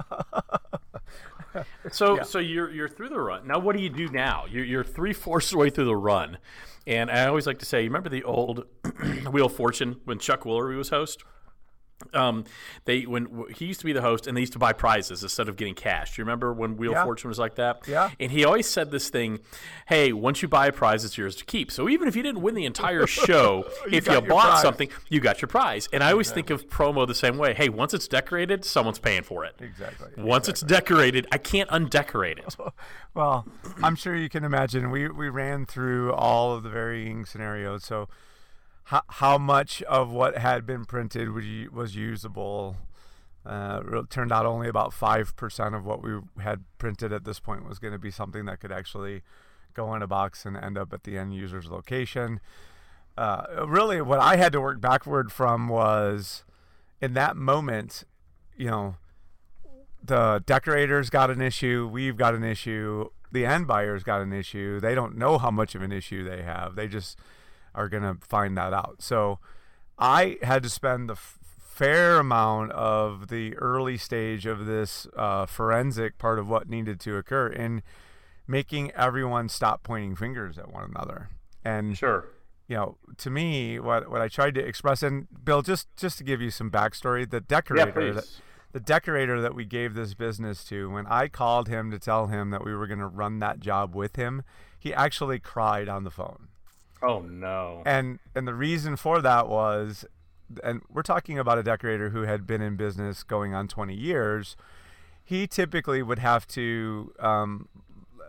so 1.91 2.17
Yeah. 2.17 2.23
so 2.23 2.39
you're 2.39 2.69
you're 2.71 2.89
through 2.89 3.09
the 3.09 3.19
run. 3.19 3.47
Now 3.47 3.59
what 3.59 3.75
do 3.75 3.81
you 3.81 3.89
do 3.89 4.07
now? 4.09 4.45
You're 4.49 4.65
you're 4.65 4.83
three 4.83 5.13
fourths 5.13 5.47
of 5.47 5.51
the 5.51 5.57
way 5.57 5.69
through 5.69 5.85
the 5.85 5.95
run. 5.95 6.37
And 6.85 7.09
I 7.11 7.27
always 7.27 7.45
like 7.47 7.59
to 7.59 7.65
say, 7.65 7.81
you 7.83 7.89
remember 7.89 8.09
the 8.09 8.23
old 8.23 8.65
Wheel 9.31 9.47
of 9.47 9.55
Fortune 9.55 9.99
when 10.05 10.19
Chuck 10.19 10.43
Woolery 10.43 10.77
was 10.77 10.89
host? 10.89 11.23
Um, 12.13 12.45
they 12.85 13.01
when 13.03 13.45
he 13.55 13.65
used 13.65 13.79
to 13.79 13.85
be 13.85 13.93
the 13.93 14.01
host, 14.01 14.27
and 14.27 14.37
they 14.37 14.41
used 14.41 14.53
to 14.53 14.59
buy 14.59 14.73
prizes 14.73 15.23
instead 15.23 15.49
of 15.49 15.55
getting 15.55 15.73
cash. 15.73 16.15
Do 16.15 16.21
you 16.21 16.25
remember 16.25 16.53
when 16.53 16.77
Wheel 16.77 16.95
of 16.95 17.03
Fortune 17.03 17.29
was 17.29 17.39
like 17.39 17.55
that? 17.55 17.87
Yeah. 17.87 18.11
And 18.19 18.31
he 18.31 18.45
always 18.45 18.67
said 18.67 18.91
this 18.91 19.09
thing, 19.09 19.39
"Hey, 19.87 20.13
once 20.13 20.41
you 20.41 20.47
buy 20.47 20.67
a 20.67 20.71
prize, 20.71 21.03
it's 21.03 21.17
yours 21.17 21.35
to 21.37 21.45
keep. 21.45 21.71
So 21.71 21.89
even 21.89 22.07
if 22.07 22.15
you 22.15 22.23
didn't 22.23 22.41
win 22.41 22.55
the 22.55 22.65
entire 22.65 23.07
show, 23.07 23.65
if 23.91 24.07
you 24.07 24.21
bought 24.21 24.49
prize. 24.49 24.61
something, 24.61 24.89
you 25.09 25.19
got 25.19 25.41
your 25.41 25.49
prize." 25.49 25.89
And 25.91 26.03
I 26.03 26.11
always 26.11 26.31
think 26.31 26.49
of 26.49 26.67
promo 26.69 27.07
the 27.07 27.15
same 27.15 27.37
way. 27.37 27.53
Hey, 27.53 27.69
once 27.69 27.93
it's 27.93 28.07
decorated, 28.07 28.63
someone's 28.63 28.99
paying 28.99 29.23
for 29.23 29.43
it. 29.45 29.55
Exactly. 29.59 30.23
Once 30.23 30.47
it's 30.47 30.61
decorated, 30.61 31.27
I 31.31 31.37
can't 31.37 31.69
undecorate 31.69 32.39
it. 32.39 32.55
Well, 33.13 33.47
I'm 33.81 33.95
sure 33.95 34.15
you 34.15 34.29
can 34.29 34.43
imagine. 34.43 34.91
We 34.91 35.09
we 35.09 35.29
ran 35.29 35.65
through 35.65 36.13
all 36.13 36.53
of 36.53 36.61
the 36.61 36.69
varying 36.69 37.25
scenarios. 37.25 37.83
So, 37.83 38.09
how 38.87 39.01
how 39.09 39.37
much 39.37 39.81
of 39.83 40.11
what 40.11 40.37
had 40.37 40.65
been 40.65 40.85
printed 40.85 41.31
was 41.33 41.45
was 41.73 41.95
usable? 41.95 42.77
Uh, 43.45 43.81
it 43.93 44.09
turned 44.09 44.31
out 44.31 44.45
only 44.45 44.69
about 44.69 44.93
five 44.93 45.35
percent 45.35 45.75
of 45.75 45.85
what 45.85 46.01
we 46.01 46.19
had 46.41 46.63
printed 46.77 47.11
at 47.11 47.25
this 47.25 47.39
point 47.39 47.67
was 47.67 47.79
going 47.79 47.91
to 47.91 47.99
be 47.99 48.11
something 48.11 48.45
that 48.45 48.61
could 48.61 48.71
actually 48.71 49.23
go 49.73 49.93
in 49.93 50.01
a 50.01 50.07
box 50.07 50.45
and 50.45 50.55
end 50.55 50.77
up 50.77 50.93
at 50.93 51.03
the 51.03 51.17
end 51.17 51.35
user's 51.35 51.67
location. 51.67 52.39
Uh, 53.17 53.65
really, 53.67 54.01
what 54.01 54.19
I 54.19 54.37
had 54.37 54.53
to 54.53 54.61
work 54.61 54.79
backward 54.79 55.33
from 55.33 55.67
was 55.67 56.45
in 57.01 57.13
that 57.13 57.35
moment, 57.35 58.05
you 58.55 58.69
know, 58.69 58.95
the 60.01 60.41
decorators 60.45 61.09
got 61.09 61.29
an 61.29 61.41
issue, 61.41 61.89
we've 61.91 62.15
got 62.15 62.35
an 62.35 62.43
issue, 62.43 63.09
the 63.33 63.45
end 63.45 63.67
buyers 63.67 64.03
got 64.03 64.21
an 64.21 64.31
issue. 64.31 64.79
They 64.79 64.95
don't 64.95 65.17
know 65.17 65.37
how 65.37 65.51
much 65.51 65.75
of 65.75 65.81
an 65.81 65.91
issue 65.91 66.23
they 66.23 66.43
have. 66.43 66.75
They 66.75 66.87
just 66.87 67.17
are 67.75 67.89
going 67.89 68.03
to 68.03 68.17
find 68.25 68.57
that 68.57 68.73
out. 68.73 68.97
So 68.99 69.39
I 69.97 70.37
had 70.41 70.63
to 70.63 70.69
spend 70.69 71.09
the 71.09 71.13
f- 71.13 71.37
fair 71.59 72.19
amount 72.19 72.71
of 72.71 73.27
the 73.27 73.55
early 73.57 73.97
stage 73.97 74.45
of 74.45 74.65
this 74.65 75.07
uh, 75.15 75.45
forensic 75.45 76.17
part 76.17 76.39
of 76.39 76.49
what 76.49 76.69
needed 76.69 76.99
to 77.01 77.17
occur 77.17 77.47
in 77.47 77.83
making 78.47 78.91
everyone 78.91 79.49
stop 79.49 79.83
pointing 79.83 80.15
fingers 80.15 80.57
at 80.57 80.71
one 80.73 80.83
another. 80.95 81.29
And 81.63 81.97
Sure. 81.97 82.25
you 82.67 82.75
know, 82.77 82.97
to 83.17 83.29
me, 83.29 83.79
what 83.79 84.09
what 84.09 84.21
I 84.21 84.27
tried 84.27 84.55
to 84.55 84.65
express, 84.65 85.03
and 85.03 85.27
Bill, 85.43 85.61
just 85.61 85.87
just 85.97 86.17
to 86.17 86.23
give 86.23 86.41
you 86.41 86.49
some 86.49 86.71
backstory, 86.71 87.29
the 87.29 87.41
decorator, 87.41 88.13
that, 88.13 88.25
the 88.71 88.79
decorator 88.79 89.41
that 89.41 89.53
we 89.55 89.65
gave 89.65 89.93
this 89.93 90.13
business 90.13 90.63
to, 90.65 90.89
when 90.89 91.05
I 91.07 91.27
called 91.27 91.67
him 91.67 91.91
to 91.91 91.99
tell 91.99 92.27
him 92.27 92.49
that 92.51 92.63
we 92.65 92.73
were 92.75 92.87
going 92.87 92.99
to 92.99 93.07
run 93.07 93.39
that 93.39 93.59
job 93.59 93.95
with 93.95 94.15
him, 94.15 94.43
he 94.79 94.93
actually 94.93 95.39
cried 95.39 95.87
on 95.89 96.03
the 96.05 96.11
phone, 96.11 96.46
Oh 97.01 97.19
no. 97.21 97.83
and 97.85 98.19
and 98.35 98.47
the 98.47 98.53
reason 98.53 98.95
for 98.95 99.21
that 99.21 99.47
was, 99.47 100.05
and 100.63 100.81
we're 100.89 101.01
talking 101.03 101.37
about 101.37 101.57
a 101.57 101.63
decorator 101.63 102.09
who 102.09 102.21
had 102.23 102.47
been 102.47 102.61
in 102.61 102.75
business 102.75 103.23
going 103.23 103.53
on 103.53 103.67
20 103.67 103.93
years. 103.93 104.55
He 105.23 105.45
typically 105.47 106.01
would 106.01 106.19
have 106.19 106.47
to 106.49 107.13
um, 107.19 107.67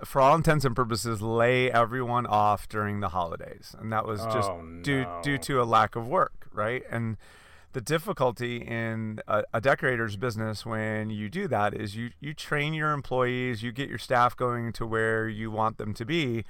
for 0.05 0.21
all 0.21 0.35
intents 0.35 0.65
and 0.65 0.75
purposes, 0.77 1.23
lay 1.23 1.71
everyone 1.71 2.27
off 2.27 2.69
during 2.69 3.01
the 3.01 3.09
holidays, 3.11 3.75
and 3.79 3.93
that 3.93 4.05
was 4.07 4.23
just 4.27 4.51
Oh, 4.51 4.63
due 4.83 5.03
no. 5.03 5.21
due 5.23 5.39
to 5.39 5.63
a 5.63 5.65
lack 5.65 5.97
of 5.97 6.07
work, 6.09 6.49
right? 6.53 6.83
And 6.91 7.17
the 7.75 7.81
difficulty 7.81 8.57
in 8.57 9.21
a, 9.29 9.45
a 9.53 9.61
decorator's 9.61 10.17
business 10.17 10.65
when 10.67 11.11
you 11.11 11.29
do 11.29 11.47
that 11.49 11.75
is 11.75 11.95
you 11.97 12.11
you 12.19 12.35
train 12.35 12.75
your 12.75 12.93
employees, 12.93 13.63
you 13.63 13.71
get 13.73 13.89
your 13.89 13.99
staff 13.99 14.37
going 14.37 14.73
to 14.73 14.87
where 14.87 15.29
you 15.29 15.51
want 15.51 15.79
them 15.79 15.95
to 15.95 16.05
be. 16.05 16.45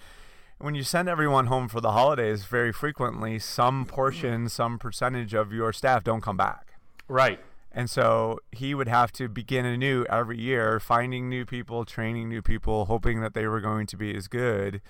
When 0.61 0.75
you 0.75 0.83
send 0.83 1.09
everyone 1.09 1.47
home 1.47 1.69
for 1.69 1.81
the 1.81 1.93
holidays, 1.93 2.45
very 2.45 2.73
frequently, 2.73 3.39
some 3.39 3.85
portion, 3.85 4.49
some 4.49 4.77
percentage 4.77 5.33
of 5.33 5.53
your 5.53 5.73
staff 5.73 6.03
don't 6.03 6.21
come 6.21 6.37
back. 6.37 6.75
Right. 7.07 7.39
And 7.79 7.89
so 7.89 8.41
he 8.51 8.75
would 8.75 8.89
have 8.89 9.13
to 9.13 9.29
begin 9.29 9.65
anew 9.65 10.05
every 10.11 10.37
year, 10.37 10.81
finding 10.81 11.29
new 11.29 11.47
people, 11.47 11.85
training 11.85 12.29
new 12.29 12.43
people, 12.43 12.87
hoping 12.87 13.21
that 13.21 13.35
they 13.35 13.47
were 13.47 13.61
going 13.61 13.87
to 13.87 13.97
be 13.97 14.17
as 14.17 14.27
good 14.27 14.81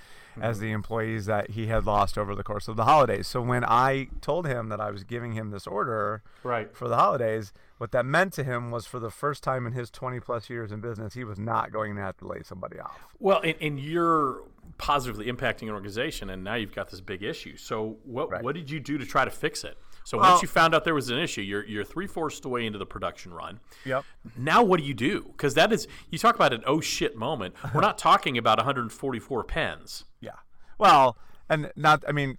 as 0.40 0.56
mm-hmm. 0.56 0.64
the 0.64 0.72
employees 0.72 1.26
that 1.26 1.50
he 1.50 1.66
had 1.66 1.84
lost 1.84 2.16
over 2.16 2.34
the 2.34 2.42
course 2.42 2.66
of 2.66 2.76
the 2.76 2.86
holidays. 2.86 3.26
So 3.26 3.42
when 3.42 3.62
I 3.62 4.08
told 4.22 4.46
him 4.46 4.70
that 4.70 4.80
I 4.80 4.90
was 4.90 5.04
giving 5.04 5.32
him 5.32 5.50
this 5.50 5.66
order 5.66 6.22
Right. 6.42 6.74
for 6.74 6.88
the 6.88 6.96
holidays, 6.96 7.52
what 7.76 7.92
that 7.92 8.06
meant 8.06 8.32
to 8.34 8.42
him 8.42 8.70
was 8.70 8.86
for 8.86 8.98
the 8.98 9.10
first 9.10 9.44
time 9.44 9.66
in 9.66 9.74
his 9.74 9.90
20 9.90 10.20
plus 10.20 10.48
years 10.48 10.72
in 10.72 10.80
business, 10.80 11.12
he 11.12 11.24
was 11.24 11.38
not 11.38 11.70
going 11.70 11.94
to 11.94 12.00
have 12.00 12.16
to 12.16 12.26
lay 12.26 12.40
somebody 12.42 12.78
off. 12.80 12.98
Well, 13.18 13.42
and, 13.42 13.56
and 13.60 13.78
you're 13.78 14.44
positively 14.78 15.26
impacting 15.26 15.64
an 15.64 15.70
organization, 15.74 16.30
and 16.30 16.42
now 16.42 16.54
you've 16.54 16.74
got 16.74 16.90
this 16.90 17.02
big 17.02 17.22
issue. 17.22 17.58
So, 17.58 17.98
what 18.04 18.30
Right. 18.30 18.42
what 18.42 18.54
did 18.54 18.70
you 18.70 18.80
do 18.80 18.96
to 18.96 19.04
try 19.04 19.26
to 19.26 19.30
fix 19.30 19.62
it? 19.62 19.76
So, 20.08 20.16
Well- 20.16 20.30
once 20.30 20.42
you 20.42 20.48
found 20.48 20.74
out 20.74 20.84
there 20.84 20.94
was 20.94 21.10
an 21.10 21.18
issue, 21.18 21.42
you're 21.42 21.66
you're 21.66 21.84
three 21.84 22.06
fourths 22.06 22.40
the 22.40 22.48
way 22.48 22.64
into 22.64 22.78
the 22.78 22.86
production 22.86 23.30
run. 23.34 23.60
Yep. 23.84 24.06
Now, 24.38 24.62
what 24.62 24.80
do 24.80 24.86
you 24.86 24.94
do? 24.94 25.26
Because 25.32 25.52
that 25.52 25.70
is 25.70 25.86
you 26.08 26.16
talk 26.16 26.34
about 26.34 26.54
an 26.54 26.62
oh 26.66 26.80
shit 26.80 27.14
moment. 27.14 27.54
We're 27.74 27.82
not 27.82 27.98
talking 27.98 28.38
about 28.38 28.56
144 28.56 29.44
pens. 29.44 30.06
Yeah. 30.22 30.30
Well, 30.78 31.18
and 31.50 31.70
not. 31.76 32.04
I 32.08 32.12
mean, 32.12 32.38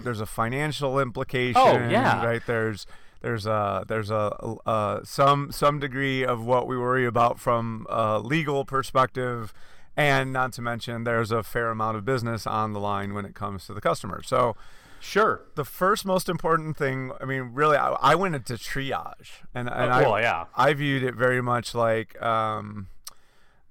there's 0.00 0.18
a 0.18 0.26
financial 0.26 0.98
implication. 0.98 1.54
Oh, 1.54 1.74
yeah. 1.88 2.24
Right. 2.26 2.42
There's 2.44 2.84
there's 3.20 3.46
a 3.46 3.84
there's 3.86 4.10
a, 4.10 4.56
a 4.66 5.02
some 5.04 5.52
some 5.52 5.78
degree 5.78 6.24
of 6.24 6.44
what 6.44 6.66
we 6.66 6.76
worry 6.76 7.06
about 7.06 7.38
from 7.38 7.86
a 7.88 8.18
legal 8.18 8.64
perspective, 8.64 9.54
and 9.96 10.32
not 10.32 10.52
to 10.54 10.62
mention 10.62 11.04
there's 11.04 11.30
a 11.30 11.44
fair 11.44 11.70
amount 11.70 11.96
of 11.96 12.04
business 12.04 12.44
on 12.44 12.72
the 12.72 12.80
line 12.80 13.14
when 13.14 13.24
it 13.24 13.36
comes 13.36 13.66
to 13.66 13.72
the 13.72 13.80
customer. 13.80 14.20
So. 14.20 14.56
Sure. 15.04 15.42
The 15.54 15.66
first 15.66 16.06
most 16.06 16.30
important 16.30 16.78
thing, 16.78 17.12
I 17.20 17.26
mean, 17.26 17.50
really, 17.52 17.76
I, 17.76 17.90
I 18.00 18.14
went 18.14 18.34
into 18.34 18.54
triage, 18.54 19.42
and, 19.54 19.68
and 19.68 19.92
Oh, 19.92 20.12
I, 20.12 20.22
yeah. 20.22 20.46
I 20.56 20.72
viewed 20.72 21.02
it 21.02 21.14
very 21.14 21.42
much 21.42 21.74
like 21.74 22.20
um, 22.22 22.88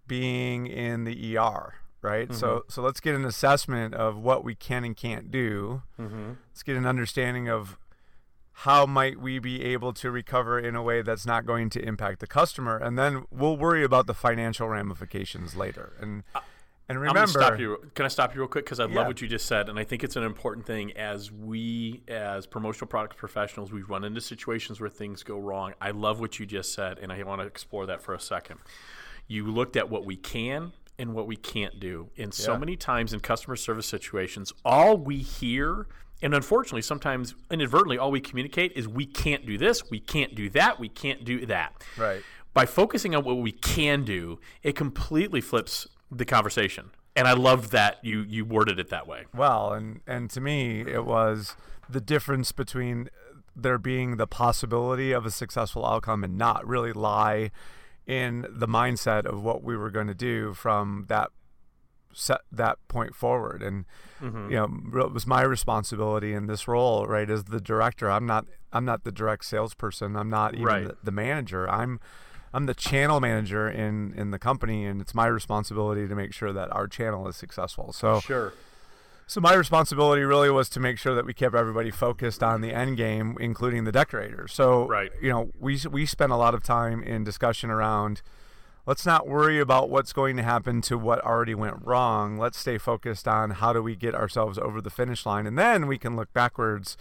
being 0.08 0.68
in 0.68 1.06
the 1.06 1.38
ER, 1.38 1.74
right? 2.04 2.28
Mm-hmm. 2.30 2.38
So, 2.38 2.66
so 2.70 2.84
let's 2.84 3.00
get 3.00 3.16
an 3.16 3.25
assessment 3.25 3.96
of 3.96 4.16
what 4.18 4.44
we 4.44 4.54
can 4.54 4.84
and 4.84 4.96
can't 4.96 5.32
do. 5.32 5.82
Mm-hmm. 6.00 6.34
Let's 6.52 6.62
get 6.62 6.78
an 6.78 6.86
understanding 6.86 7.50
of 7.50 7.78
how 8.58 8.86
might 8.86 9.20
we 9.20 9.40
be 9.40 9.63
able 9.63 9.92
to 9.94 10.12
recover 10.12 10.60
in 10.60 10.75
a 10.75 10.84
way 10.84 11.02
that's 11.02 11.25
not 11.25 11.48
going 11.48 11.72
to 11.72 11.82
impact 11.82 12.20
the 12.20 12.28
customer, 12.28 12.78
and 12.78 12.96
then 12.98 13.25
we'll 13.32 13.58
worry 13.58 13.84
about 13.84 14.06
the 14.06 14.13
financial 14.13 14.68
ramifications 14.70 15.56
later. 15.56 15.94
And 16.00 16.24
and 16.98 17.08
I'm 17.10 17.14
gonna 17.16 17.28
stop 17.28 17.60
you. 17.60 17.78
Can 17.96 18.06
I 18.06 18.10
stop 18.10 18.34
you 18.34 18.42
real 18.42 18.48
quick? 18.48 18.66
Because 18.66 18.80
I 18.80 18.86
Yeah. 18.86 18.96
love 18.96 19.08
what 19.08 19.22
you 19.22 19.28
just 19.28 19.46
said, 19.46 19.70
and 19.70 19.78
I 19.80 19.84
think 19.84 20.04
it's 20.04 20.16
an 20.16 20.24
important 20.24 20.66
thing. 20.66 20.92
As 20.94 21.32
we, 21.32 22.02
as 22.08 22.46
promotional 22.46 22.88
products 22.88 23.16
professionals, 23.18 23.72
we've 23.72 23.90
run 23.90 24.04
into 24.04 24.22
situations 24.22 24.80
where 24.80 24.90
things 24.90 25.24
go 25.24 25.38
wrong. 25.38 25.74
I 25.82 25.92
love 25.92 26.20
what 26.20 26.40
you 26.40 26.46
just 26.46 26.74
said, 26.74 27.00
and 27.00 27.12
I 27.12 27.22
want 27.24 27.42
to 27.42 27.48
explore 27.48 27.86
that 27.88 28.02
for 28.02 28.14
a 28.14 28.20
second. 28.20 28.60
You 29.28 29.46
looked 29.48 29.76
at 29.78 29.90
what 29.90 30.06
we 30.06 30.16
can 30.16 30.74
and 31.00 31.14
what 31.14 31.28
we 31.28 31.36
can't 31.36 31.80
do, 31.80 32.10
and 32.18 32.34
so 32.34 32.54
Yeah. 32.54 32.60
many 32.60 32.76
times 32.76 33.14
in 33.14 33.20
customer 33.20 33.56
service 33.56 33.88
situations, 33.88 34.54
all 34.64 34.98
we 34.98 35.18
hear. 35.18 35.88
And 36.22 36.34
unfortunately, 36.34 36.84
sometimes 36.84 37.36
inadvertently, 37.52 37.98
all 37.98 38.10
we 38.12 38.22
communicate 38.22 38.72
is 38.78 38.88
we 38.88 39.06
can't 39.06 39.46
do 39.46 39.58
this, 39.58 39.90
we 39.90 40.00
can't 40.00 40.36
do 40.36 40.50
that, 40.52 40.80
we 40.80 40.88
can't 40.88 41.26
do 41.26 41.46
that 41.48 41.84
right? 41.98 42.24
by 42.54 42.66
focusing 42.66 43.14
on 43.14 43.26
what 43.26 43.40
we 43.40 43.52
can 43.52 44.06
do, 44.06 44.40
it 44.62 44.74
completely 44.74 45.42
flips 45.42 45.88
the 46.17 46.25
conversation. 46.25 46.91
And 47.15 47.27
I 47.27 47.34
love 47.34 47.70
that 47.72 47.98
you 48.03 48.22
you 48.22 48.43
worded 48.46 48.79
it 48.79 48.89
that 48.89 49.08
way. 49.08 49.25
well 49.36 49.74
and 49.74 50.01
and 50.08 50.29
to 50.32 50.41
me 50.41 50.82
it 50.82 51.05
was 51.05 51.55
the 51.89 52.01
difference 52.01 52.51
between 52.51 53.10
there 53.55 53.77
being 53.77 54.17
the 54.17 54.25
possibility 54.25 55.12
of 55.12 55.25
a 55.25 55.32
successful 55.32 55.86
outcome 55.86 56.24
and 56.24 56.38
not 56.38 56.65
really 56.67 56.91
lie 56.91 57.51
in 58.08 58.46
the 58.50 58.67
mindset 58.67 59.25
of 59.25 59.43
what 59.43 59.63
we 59.63 59.77
were 59.77 59.91
going 59.91 60.08
to 60.08 60.15
do 60.15 60.53
from 60.53 61.05
that 61.08 61.29
set 62.15 62.41
that 62.51 62.77
point 62.88 63.15
forward 63.15 63.62
and 63.63 63.86
Mm-hmm. 64.22 64.51
you 64.51 64.55
know 64.55 65.01
it 65.05 65.12
was 65.12 65.27
my 65.27 65.41
responsibility 65.41 66.34
in 66.34 66.46
this 66.48 66.65
role 66.65 67.05
right 67.08 67.29
as 67.29 67.43
the 67.46 67.60
director 67.60 68.10
i'm 68.10 68.25
not 68.25 68.46
i'm 68.72 68.86
not 68.86 69.03
the 69.03 69.12
direct 69.12 69.43
salesperson 69.43 70.15
i'm 70.15 70.29
not 70.29 70.53
even 70.53 70.65
Right. 70.65 70.88
the, 70.88 70.96
the 71.03 71.12
manager 71.12 71.70
i'm 71.70 72.00
i'm 72.53 72.65
the 72.65 72.74
channel 72.74 73.19
manager 73.19 73.69
in 73.69 74.13
in 74.15 74.31
the 74.31 74.39
company 74.39 74.86
and 74.86 75.01
it's 75.01 75.13
my 75.13 75.25
responsibility 75.27 76.07
to 76.07 76.15
make 76.15 76.33
sure 76.33 76.53
that 76.53 76.72
our 76.72 76.88
channel 76.88 77.27
is 77.27 77.36
successful 77.36 77.91
so 77.91 78.19
Sure. 78.19 78.53
so 79.27 79.41
my 79.41 79.53
responsibility 79.53 80.22
really 80.24 80.50
was 80.51 80.69
to 80.69 80.79
make 80.79 80.98
sure 80.98 81.15
that 81.15 81.25
we 81.25 81.33
kept 81.33 81.55
everybody 81.55 81.91
focused 81.91 82.43
on 82.43 82.62
the 82.62 82.74
end 82.74 82.98
game, 82.98 83.38
including 83.39 83.86
the 83.86 83.91
decorators. 83.91 84.53
So, 84.53 84.86
Right. 84.88 85.12
you 85.22 85.29
know, 85.29 85.50
we 85.60 85.79
we 85.89 86.05
spent 86.05 86.31
a 86.31 86.36
lot 86.36 86.53
of 86.53 86.62
time 86.62 87.01
in 87.03 87.24
discussion 87.24 87.69
around. 87.72 88.22
Let's 88.86 89.05
not 89.05 89.25
worry 89.27 89.60
about 89.62 89.89
what's 89.89 90.12
going 90.12 90.36
to 90.36 90.43
happen 90.43 90.81
to 90.81 90.98
what 90.98 91.24
already 91.24 91.55
went 91.55 91.77
wrong. 91.86 92.38
Let's 92.38 92.57
stay 92.60 92.77
focused 92.77 93.27
on 93.29 93.51
how 93.51 93.72
do 93.72 93.81
we 93.81 93.95
get 93.95 94.13
ourselves 94.13 94.57
over 94.60 94.81
the 94.81 94.89
finish 94.89 95.25
line, 95.25 95.48
and 95.48 95.57
then 95.57 95.88
we 95.88 95.98
can 95.98 96.17
look 96.17 96.31
backwards 96.33 96.98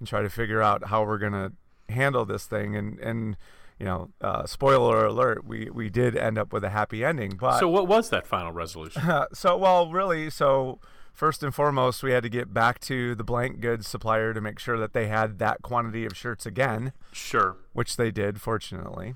and 0.00 0.08
try 0.08 0.22
to 0.22 0.28
figure 0.28 0.60
out 0.60 0.88
how 0.88 1.04
we're 1.04 1.18
going 1.18 1.32
to 1.32 1.52
handle 1.88 2.24
this 2.24 2.46
thing. 2.46 2.74
And 2.74 2.98
and 2.98 3.36
you 3.80 3.86
know, 3.86 4.10
uh, 4.20 4.44
spoiler 4.46 5.06
alert, 5.06 5.44
we 5.44 5.68
we 5.70 5.88
did 5.90 6.16
end 6.16 6.38
up 6.38 6.52
with 6.52 6.62
a 6.62 6.68
happy 6.70 7.04
ending. 7.04 7.36
But 7.40 7.58
So 7.58 7.68
what 7.68 7.88
was 7.88 8.10
that 8.10 8.26
final 8.26 8.52
resolution? 8.52 9.02
uh, 9.02 9.26
so 9.32 9.56
well, 9.56 9.90
really, 9.90 10.30
so 10.30 10.78
first 11.12 11.42
and 11.42 11.54
foremost, 11.54 12.02
we 12.02 12.12
had 12.12 12.22
to 12.22 12.28
get 12.28 12.52
back 12.54 12.78
to 12.80 13.14
the 13.14 13.24
blank 13.24 13.60
goods 13.60 13.88
supplier 13.88 14.32
to 14.34 14.40
make 14.40 14.58
sure 14.58 14.78
that 14.78 14.92
they 14.92 15.08
had 15.08 15.38
that 15.38 15.62
quantity 15.62 16.04
of 16.06 16.16
shirts 16.16 16.44
again, 16.46 16.92
Sure. 17.12 17.56
which 17.72 17.96
they 17.96 18.10
did, 18.10 18.40
fortunately. 18.40 19.14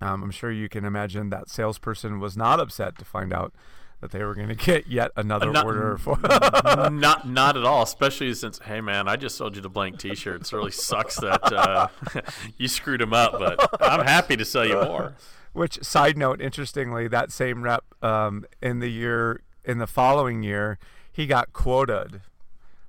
Um, 0.00 0.22
I'm 0.22 0.30
sure 0.30 0.50
you 0.50 0.68
can 0.68 0.84
imagine 0.84 1.30
that 1.30 1.48
salesperson 1.50 2.20
was 2.20 2.36
not 2.36 2.58
upset 2.60 2.96
to 2.98 3.04
find 3.04 3.32
out 3.32 3.52
that 4.00 4.10
they 4.12 4.24
were 4.24 4.34
going 4.34 4.48
to 4.54 4.54
get 4.54 4.86
yet 4.86 5.10
another 5.16 5.50
not- 5.52 5.64
order 5.64 5.96
for. 5.98 6.18
not 6.90 7.28
not 7.28 7.56
at 7.56 7.64
all. 7.64 7.82
Especially 7.82 8.32
since, 8.34 8.58
hey 8.60 8.80
man, 8.80 9.08
I 9.08 9.16
just 9.16 9.36
sold 9.36 9.56
you 9.56 9.62
the 9.62 9.68
blank 9.68 9.98
T-shirts. 9.98 10.52
It 10.52 10.56
really 10.56 10.70
sucks 10.70 11.16
that 11.16 11.52
uh, 11.52 11.88
you 12.56 12.68
screwed 12.68 13.00
them 13.00 13.12
up, 13.12 13.32
but 13.38 13.80
I'm 13.82 14.04
happy 14.06 14.36
to 14.36 14.44
sell 14.44 14.66
you 14.66 14.74
more. 14.74 15.14
Which 15.52 15.82
side 15.82 16.16
note, 16.16 16.40
interestingly, 16.40 17.08
that 17.08 17.32
same 17.32 17.62
rep 17.62 17.84
um, 18.02 18.44
in 18.62 18.78
the 18.78 18.88
year 18.88 19.42
in 19.64 19.78
the 19.78 19.86
following 19.86 20.42
year, 20.42 20.78
he 21.12 21.26
got 21.26 21.52
quoted 21.52 22.20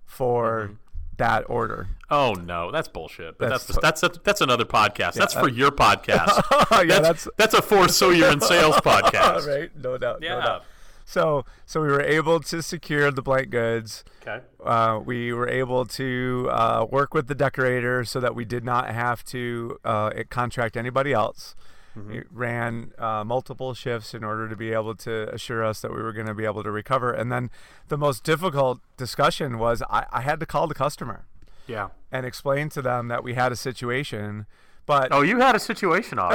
for 0.06 0.62
Mm-hmm. 0.64 0.74
that 1.18 1.44
order. 1.50 1.88
Oh 2.10 2.34
no, 2.34 2.72
that's 2.72 2.88
bullshit. 2.88 3.38
But 3.38 3.50
That's 3.50 3.66
that's 3.66 4.02
that's 4.02 4.18
that's, 4.24 4.42
another 4.42 4.66
podcast. 4.66 5.14
that's 5.14 5.34
for 5.34 5.48
your 5.50 5.72
podcast. 5.72 6.42
yeah, 6.88 7.00
that's, 7.00 7.26
that's 7.26 7.28
that's 7.38 7.54
a 7.54 7.62
for 7.62 7.88
so 7.88 8.10
you're 8.10 8.32
in 8.32 8.42
sales 8.42 8.76
podcast. 8.78 9.48
right. 9.48 9.72
No 9.78 9.98
doubt. 9.98 10.20
Yeah. 10.22 10.36
No 10.36 10.42
doubt. 10.42 10.64
So, 11.12 11.44
so 11.66 11.82
we 11.82 11.88
were 11.90 12.02
able 12.02 12.40
to 12.40 12.62
secure 12.62 13.12
the 13.12 13.22
blank 13.22 13.50
goods. 13.50 14.06
Okay. 14.22 14.40
Uh, 14.64 15.00
we 15.04 15.34
were 15.34 15.50
able 15.50 15.86
to 15.86 16.48
uh, 16.50 16.86
work 16.90 17.14
with 17.14 17.28
the 17.28 17.36
decorator 17.36 18.06
so 18.06 18.22
that 18.22 18.34
we 18.34 18.46
did 18.46 18.64
not 18.64 18.90
have 18.90 19.24
to 19.26 19.78
uh, 19.84 20.12
contract 20.30 20.78
anybody 20.78 21.12
else. 21.12 21.54
We 21.94 22.22
ran 22.32 22.94
uh, 22.98 23.26
multiple 23.26 23.74
shifts 23.74 24.14
in 24.14 24.24
order 24.24 24.48
to 24.48 24.56
be 24.56 24.72
able 24.72 24.96
to 24.96 25.28
assure 25.34 25.62
us 25.66 25.82
that 25.82 25.94
we 25.94 26.02
were 26.02 26.14
going 26.14 26.28
to 26.28 26.34
be 26.34 26.46
able 26.46 26.64
to 26.64 26.72
recover. 26.72 27.12
And 27.12 27.30
then 27.30 27.50
the 27.90 27.98
most 27.98 28.24
difficult 28.24 28.80
discussion 28.96 29.58
was 29.60 29.84
I, 29.90 30.06
I 30.14 30.22
had 30.22 30.40
to 30.40 30.46
call 30.46 30.68
the 30.68 30.74
customer 30.74 31.26
Yeah. 31.68 31.90
and 32.10 32.26
explain 32.26 32.70
to 32.70 32.82
them 32.82 33.10
that 33.10 33.26
we 33.26 33.34
had 33.34 33.52
a 33.52 33.58
situation. 33.58 34.46
But 34.86 35.10
Oh, 35.12 35.22
you 35.22 35.42
had 35.42 35.54
a 35.54 35.60
situation 35.60 36.18
on 36.18 36.32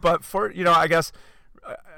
but 0.00 0.24
for 0.24 0.50
you 0.50 0.64
know, 0.64 0.72
I 0.74 0.88
guess 0.88 1.12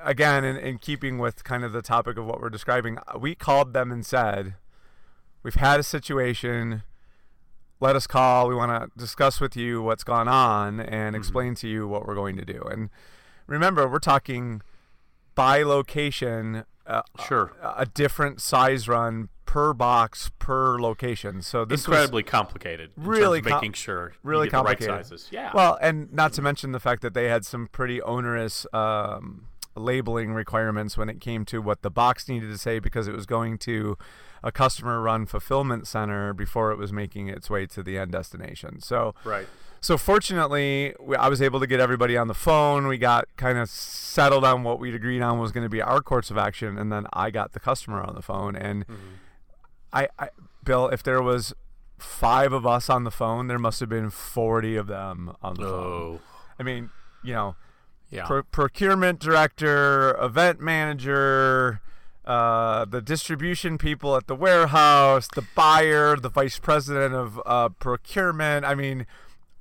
again, 0.03 0.45
in, 0.45 0.57
in 0.57 0.79
keeping 0.79 1.19
with 1.19 1.45
kind 1.45 1.65
of 1.65 1.73
the 1.73 1.83
topic 1.83 2.17
of 2.19 2.27
what 2.27 2.41
we're 2.41 2.51
describing, 2.51 2.99
we 3.19 3.35
called 3.35 3.73
them 3.73 3.91
and 3.93 4.05
said, 4.05 4.55
"We've 5.43 5.55
had 5.55 5.81
a 5.81 5.83
situation. 5.85 6.83
Let 7.81 7.97
us 7.97 8.07
call. 8.07 8.49
We 8.49 8.55
want 8.55 8.71
to 8.93 8.99
discuss 8.99 9.41
with 9.41 9.57
you 9.57 9.81
what's 9.83 10.05
gone 10.05 10.29
on 10.29 10.81
and 10.81 11.17
explain 11.17 11.55
to 11.57 11.69
you 11.69 11.89
what 11.89 12.07
we're 12.07 12.15
going 12.15 12.37
to 12.37 12.45
do." 12.45 12.63
And 12.71 12.91
remember, 13.47 13.89
we're 13.89 13.99
talking 14.01 14.63
by 15.35 15.63
location, 15.63 16.65
uh, 16.87 17.03
Sure. 17.27 17.53
a, 17.63 17.83
a 17.83 17.87
different 17.87 18.41
size 18.43 18.89
run 18.89 19.29
per 19.47 19.73
box 19.73 20.31
per 20.39 20.79
location. 20.79 21.41
So 21.43 21.65
this 21.65 21.89
was 21.89 21.97
Incredibly 21.97 22.23
complicated. 22.23 22.91
in 22.97 23.05
really 23.05 23.41
com- 23.43 23.53
making 23.55 23.73
sure 23.73 24.13
really 24.23 24.49
the 24.49 24.57
right 24.59 24.79
complicated. 24.79 25.07
sizes. 25.07 25.29
Yeah. 25.33 25.51
Well, 25.55 25.79
and 25.81 26.13
not 26.13 26.33
to 26.35 26.43
mention 26.43 26.73
the 26.73 26.79
fact 26.81 27.03
that 27.03 27.15
they 27.15 27.29
had 27.29 27.45
some 27.45 27.67
pretty 27.69 28.01
onerous 28.03 28.67
um, 28.73 29.47
labeling 29.77 30.33
requirements 30.33 30.97
when 30.97 31.09
it 31.09 31.21
came 31.21 31.45
to 31.47 31.61
what 31.63 31.83
the 31.83 31.91
box 31.91 32.29
needed 32.29 32.49
to 32.49 32.59
say 32.59 32.79
because 32.79 33.09
it 33.09 33.15
was 33.15 33.27
going 33.27 33.59
to 33.59 33.97
a 34.43 34.51
customer 34.51 35.01
run 35.01 35.27
fulfillment 35.27 35.87
center 35.87 36.33
before 36.33 36.73
it 36.73 36.79
was 36.79 36.93
making 36.93 37.29
its 37.29 37.51
way 37.51 37.67
to 37.67 37.83
the 37.83 37.99
end 37.99 38.13
destination. 38.13 38.81
So, 38.81 39.15
right. 39.25 39.47
so 39.81 39.99
fortunately, 39.99 40.95
we, 40.99 41.17
I 41.17 41.29
was 41.29 41.43
able 41.43 41.61
to 41.61 41.67
get 41.67 41.79
everybody 41.81 42.17
on 42.17 42.29
the 42.29 42.35
phone. 42.35 42.87
We 42.87 42.99
got 42.99 43.27
kind 43.37 43.59
of 43.59 43.69
settled 43.69 44.45
on 44.45 44.63
what 44.63 44.81
we'd 44.81 44.95
agreed 44.95 45.23
on 45.23 45.39
was 45.39 45.53
going 45.53 45.65
to 45.65 45.71
be 45.71 45.83
our 45.83 46.01
course 46.01 46.31
of 46.31 46.39
action, 46.39 46.79
and 46.79 46.91
then 46.91 47.07
I 47.13 47.31
got 47.31 47.53
the 47.53 47.61
customer 47.61 48.03
on 48.03 48.15
the 48.15 48.23
phone. 48.23 48.57
And 48.57 48.87
mm-hmm. 48.87 49.15
I, 49.93 50.09
I, 50.19 50.29
Bill, 50.65 50.89
if 50.89 51.03
there 51.03 51.23
was 51.23 51.55
five 51.99 52.53
of 52.53 52.67
us 52.67 52.89
on 52.89 53.05
the 53.05 53.11
phone, 53.11 53.47
there 53.47 53.59
must 53.59 53.81
have 53.81 53.89
been 53.89 54.11
forty 54.11 54.77
of 54.77 54.87
them 54.87 55.37
on 55.43 55.55
the 55.55 55.63
phone. 55.63 55.93
Oh. 55.93 56.21
I 56.59 56.63
mean, 56.63 56.91
you 57.23 57.35
know, 57.35 57.57
Yeah. 58.11 58.27
pro- 58.27 58.43
procurement 58.43 59.21
director, 59.21 60.17
event 60.21 60.61
manager. 60.61 61.81
Uh, 62.25 62.85
the 62.85 63.01
distribution 63.01 63.79
people 63.79 64.15
at 64.17 64.27
the 64.27 64.37
warehouse, 64.37 65.27
the 65.35 65.45
buyer, 65.55 66.17
the 66.17 66.29
vice 66.29 66.59
president 66.59 67.15
of 67.15 67.41
uh, 67.47 67.71
procurement. 67.71 68.65
I 68.65 68.75
mean, 68.75 69.07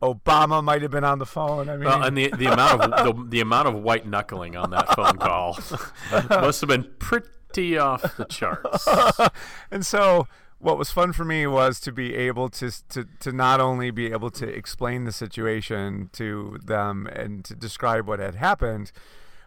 Obama 0.01 0.63
might 0.63 0.81
have 0.81 0.91
been 0.91 1.03
on 1.03 1.19
the 1.19 1.25
phone. 1.25 1.69
I 1.69 1.75
mean, 1.77 1.85
Well, 1.85 2.03
and 2.03 2.17
the 2.17 2.29
the 2.37 2.45
amount 2.45 2.81
of 2.81 3.05
the, 3.17 3.25
the 3.29 3.39
amount 3.41 3.67
of 3.69 3.75
white 3.75 4.05
knuckling 4.07 4.55
on 4.55 4.69
that 4.71 4.93
phone 4.95 5.17
call 5.17 5.57
must 6.29 6.61
have 6.61 6.67
been 6.67 6.89
pretty 6.99 7.77
off 7.77 8.17
the 8.17 8.25
charts. 8.25 8.87
and 9.71 9.85
so 9.85 10.27
what 10.59 10.77
was 10.77 10.91
fun 10.91 11.13
for 11.13 11.23
me 11.25 11.47
was 11.47 11.79
to 11.79 11.91
be 11.91 12.15
able 12.15 12.49
to, 12.49 12.69
to 12.89 13.05
to 13.21 13.31
not 13.31 13.59
only 13.61 13.91
be 13.91 14.11
able 14.11 14.29
to 14.31 14.47
explain 14.47 15.05
the 15.05 15.11
situation 15.11 16.09
to 16.13 16.59
them 16.63 17.07
and 17.07 17.43
to 17.45 17.55
describe 17.55 18.07
what 18.07 18.19
had 18.19 18.35
happened 18.35 18.91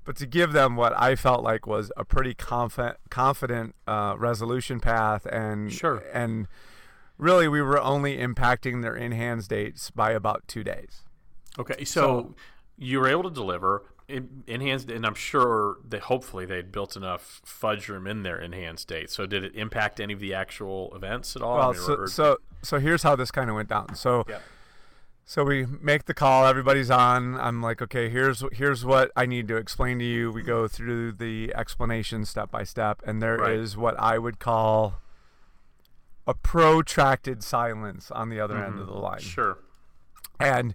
but 0.04 0.16
to 0.16 0.26
give 0.26 0.52
them 0.52 0.74
what 0.74 0.92
I 0.98 1.14
felt 1.14 1.44
like 1.44 1.64
was 1.66 1.92
a 1.96 2.04
pretty 2.04 2.34
confident 2.34 2.96
confident 3.10 3.74
uh, 3.86 4.14
resolution 4.18 4.80
path 4.80 5.26
and 5.26 5.72
Sure. 5.72 6.02
and 6.12 6.48
really 7.18 7.46
we 7.46 7.60
were 7.62 7.80
only 7.80 8.16
impacting 8.18 8.82
their 8.82 8.96
in 8.96 9.12
hands 9.12 9.46
dates 9.46 9.90
by 9.90 10.12
about 10.12 10.42
two 10.48 10.64
days 10.64 11.02
Okay, 11.58 11.84
so, 11.84 12.34
you 12.78 12.98
were 12.98 13.08
able 13.08 13.24
to 13.24 13.30
deliver 13.30 13.82
in 14.08 14.60
hands, 14.60 14.84
and 14.84 15.06
I'm 15.06 15.14
sure 15.14 15.78
that 15.88 16.02
hopefully 16.02 16.44
they'd 16.46 16.70
built 16.72 16.96
enough 16.96 17.40
fudge 17.44 17.88
room 17.88 18.06
in 18.06 18.22
their 18.22 18.38
in 18.40 18.52
hands 18.52 18.84
date. 18.84 19.10
So 19.10 19.26
did 19.26 19.44
it 19.44 19.54
impact 19.54 20.00
any 20.00 20.12
of 20.12 20.20
the 20.20 20.34
actual 20.34 20.92
events 20.94 21.34
at 21.36 21.42
all? 21.42 21.54
I 21.56 21.60
well 21.60 21.72
mean, 21.72 21.82
so, 21.82 21.94
or- 21.94 22.06
so 22.08 22.36
so 22.62 22.78
here's 22.78 23.02
how 23.02 23.16
this 23.16 23.30
kind 23.30 23.48
of 23.50 23.56
went 23.56 23.68
down 23.68 23.94
so 23.94 24.24
yeah. 24.28 24.38
So 25.24 25.44
we 25.44 25.66
make 25.66 26.06
the 26.06 26.14
call. 26.14 26.46
Everybody's 26.46 26.90
on. 26.90 27.38
I'm 27.38 27.62
like, 27.62 27.80
okay, 27.80 28.08
here's 28.10 28.42
here's 28.52 28.84
what 28.84 29.12
I 29.14 29.24
need 29.24 29.46
to 29.48 29.56
explain 29.56 30.00
to 30.00 30.04
you. 30.04 30.32
We 30.32 30.42
go 30.42 30.66
through 30.66 31.12
the 31.12 31.52
explanation 31.54 32.24
step 32.24 32.50
by 32.50 32.64
step, 32.64 33.00
and 33.06 33.22
there 33.22 33.48
is 33.50 33.76
Right. 33.76 33.82
what 33.82 34.00
I 34.00 34.18
would 34.18 34.40
call 34.40 34.94
a 36.26 36.34
protracted 36.34 37.42
silence 37.44 38.10
on 38.10 38.30
the 38.30 38.40
other 38.40 38.62
end 38.62 38.80
of 38.80 38.86
the 38.88 38.94
line. 38.94 39.20
Sure. 39.20 39.58
And 40.40 40.74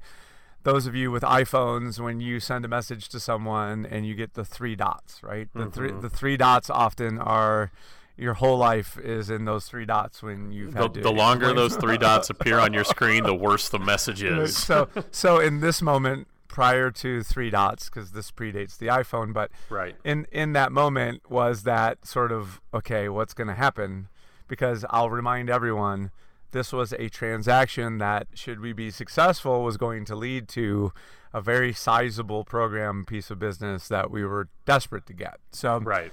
those 0.64 0.86
of 0.88 0.96
you 0.96 1.12
with 1.12 1.24
iPhones, 1.24 2.00
when 2.00 2.20
you 2.20 2.40
send 2.40 2.66
a 2.66 2.68
message 2.68 3.08
to 3.10 3.20
someone 3.20 3.86
and 3.86 4.06
you 4.06 4.16
get 4.16 4.34
the 4.34 4.44
three 4.46 4.76
dots, 4.76 5.22
right? 5.24 5.48
The 5.54 5.68
three 5.68 5.90
Mm-hmm. 5.92 6.02
the 6.02 6.10
three 6.10 6.38
dots 6.38 6.70
often 6.70 7.20
are 7.20 7.72
your 8.18 8.34
whole 8.34 8.58
life 8.58 8.98
is 8.98 9.30
in 9.30 9.46
those 9.46 9.66
three 9.68 9.86
dots 9.86 10.24
when 10.24 10.52
you've 10.52 10.74
The, 10.74 10.90
the 10.90 11.12
longer 11.12 11.54
those 11.54 11.76
three 11.76 11.98
dots 12.00 12.30
appear 12.32 12.58
on 12.60 12.74
your 12.74 12.84
screen, 12.84 13.24
the 13.24 13.36
worse 13.36 13.70
the 13.70 13.78
message 13.80 14.24
is. 14.36 14.58
so 14.58 14.90
so 15.12 15.40
in 15.40 15.60
this 15.62 15.82
moment 15.82 16.28
prior 16.48 16.90
to 16.90 17.22
three 17.22 17.52
dots 17.52 17.88
because 17.88 18.14
this 18.14 18.32
predates 18.32 18.80
the 18.80 18.88
iphone 18.88 19.32
but 19.32 19.52
Right. 19.70 19.96
in 20.04 20.26
in 20.32 20.54
that 20.54 20.72
moment 20.72 21.30
was 21.30 21.62
that 21.64 22.04
sort 22.08 22.32
of 22.32 22.60
okay 22.74 23.08
what's 23.10 23.36
going 23.36 23.48
to 23.50 23.54
happen 23.54 24.08
because 24.48 24.84
i'll 24.90 25.12
remind 25.12 25.52
everyone 25.52 26.10
this 26.52 26.72
was 26.74 26.94
a 26.94 27.10
transaction 27.10 27.98
that 27.98 28.28
should 28.34 28.60
we 28.60 28.74
be 28.74 28.90
successful 28.92 29.64
was 29.64 29.78
going 29.78 30.06
to 30.06 30.16
lead 30.16 30.48
to 30.50 30.92
a 31.34 31.42
very 31.42 31.74
sizable 31.74 32.44
program 32.46 33.04
piece 33.06 33.30
of 33.30 33.38
business 33.40 33.88
that 33.90 34.10
we 34.10 34.24
were 34.26 34.48
desperate 34.66 35.06
to 35.06 35.14
get 35.14 35.40
so 35.52 35.80
Right. 35.80 36.12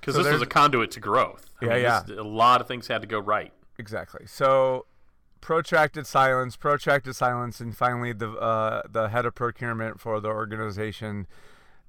Because 0.00 0.14
So 0.14 0.22
this 0.22 0.32
was 0.32 0.42
a 0.42 0.46
conduit 0.46 0.90
to 0.92 1.00
growth. 1.00 1.50
I 1.60 1.64
Yeah, 1.64 1.72
mean, 1.74 1.82
yeah. 1.82 2.02
this- 2.06 2.18
a 2.18 2.22
lot 2.22 2.60
of 2.60 2.66
things 2.68 2.86
had 2.88 3.00
to 3.02 3.08
go 3.08 3.18
right. 3.18 3.52
Exactly. 3.78 4.26
So 4.26 4.86
protracted 5.40 6.06
silence, 6.06 6.56
protracted 6.56 7.14
silence, 7.14 7.60
and 7.60 7.76
finally 7.76 8.12
the 8.12 8.30
uh, 8.32 8.82
the 8.90 9.08
head 9.08 9.24
of 9.26 9.34
procurement 9.36 10.00
for 10.00 10.20
the 10.20 10.28
organization 10.28 11.26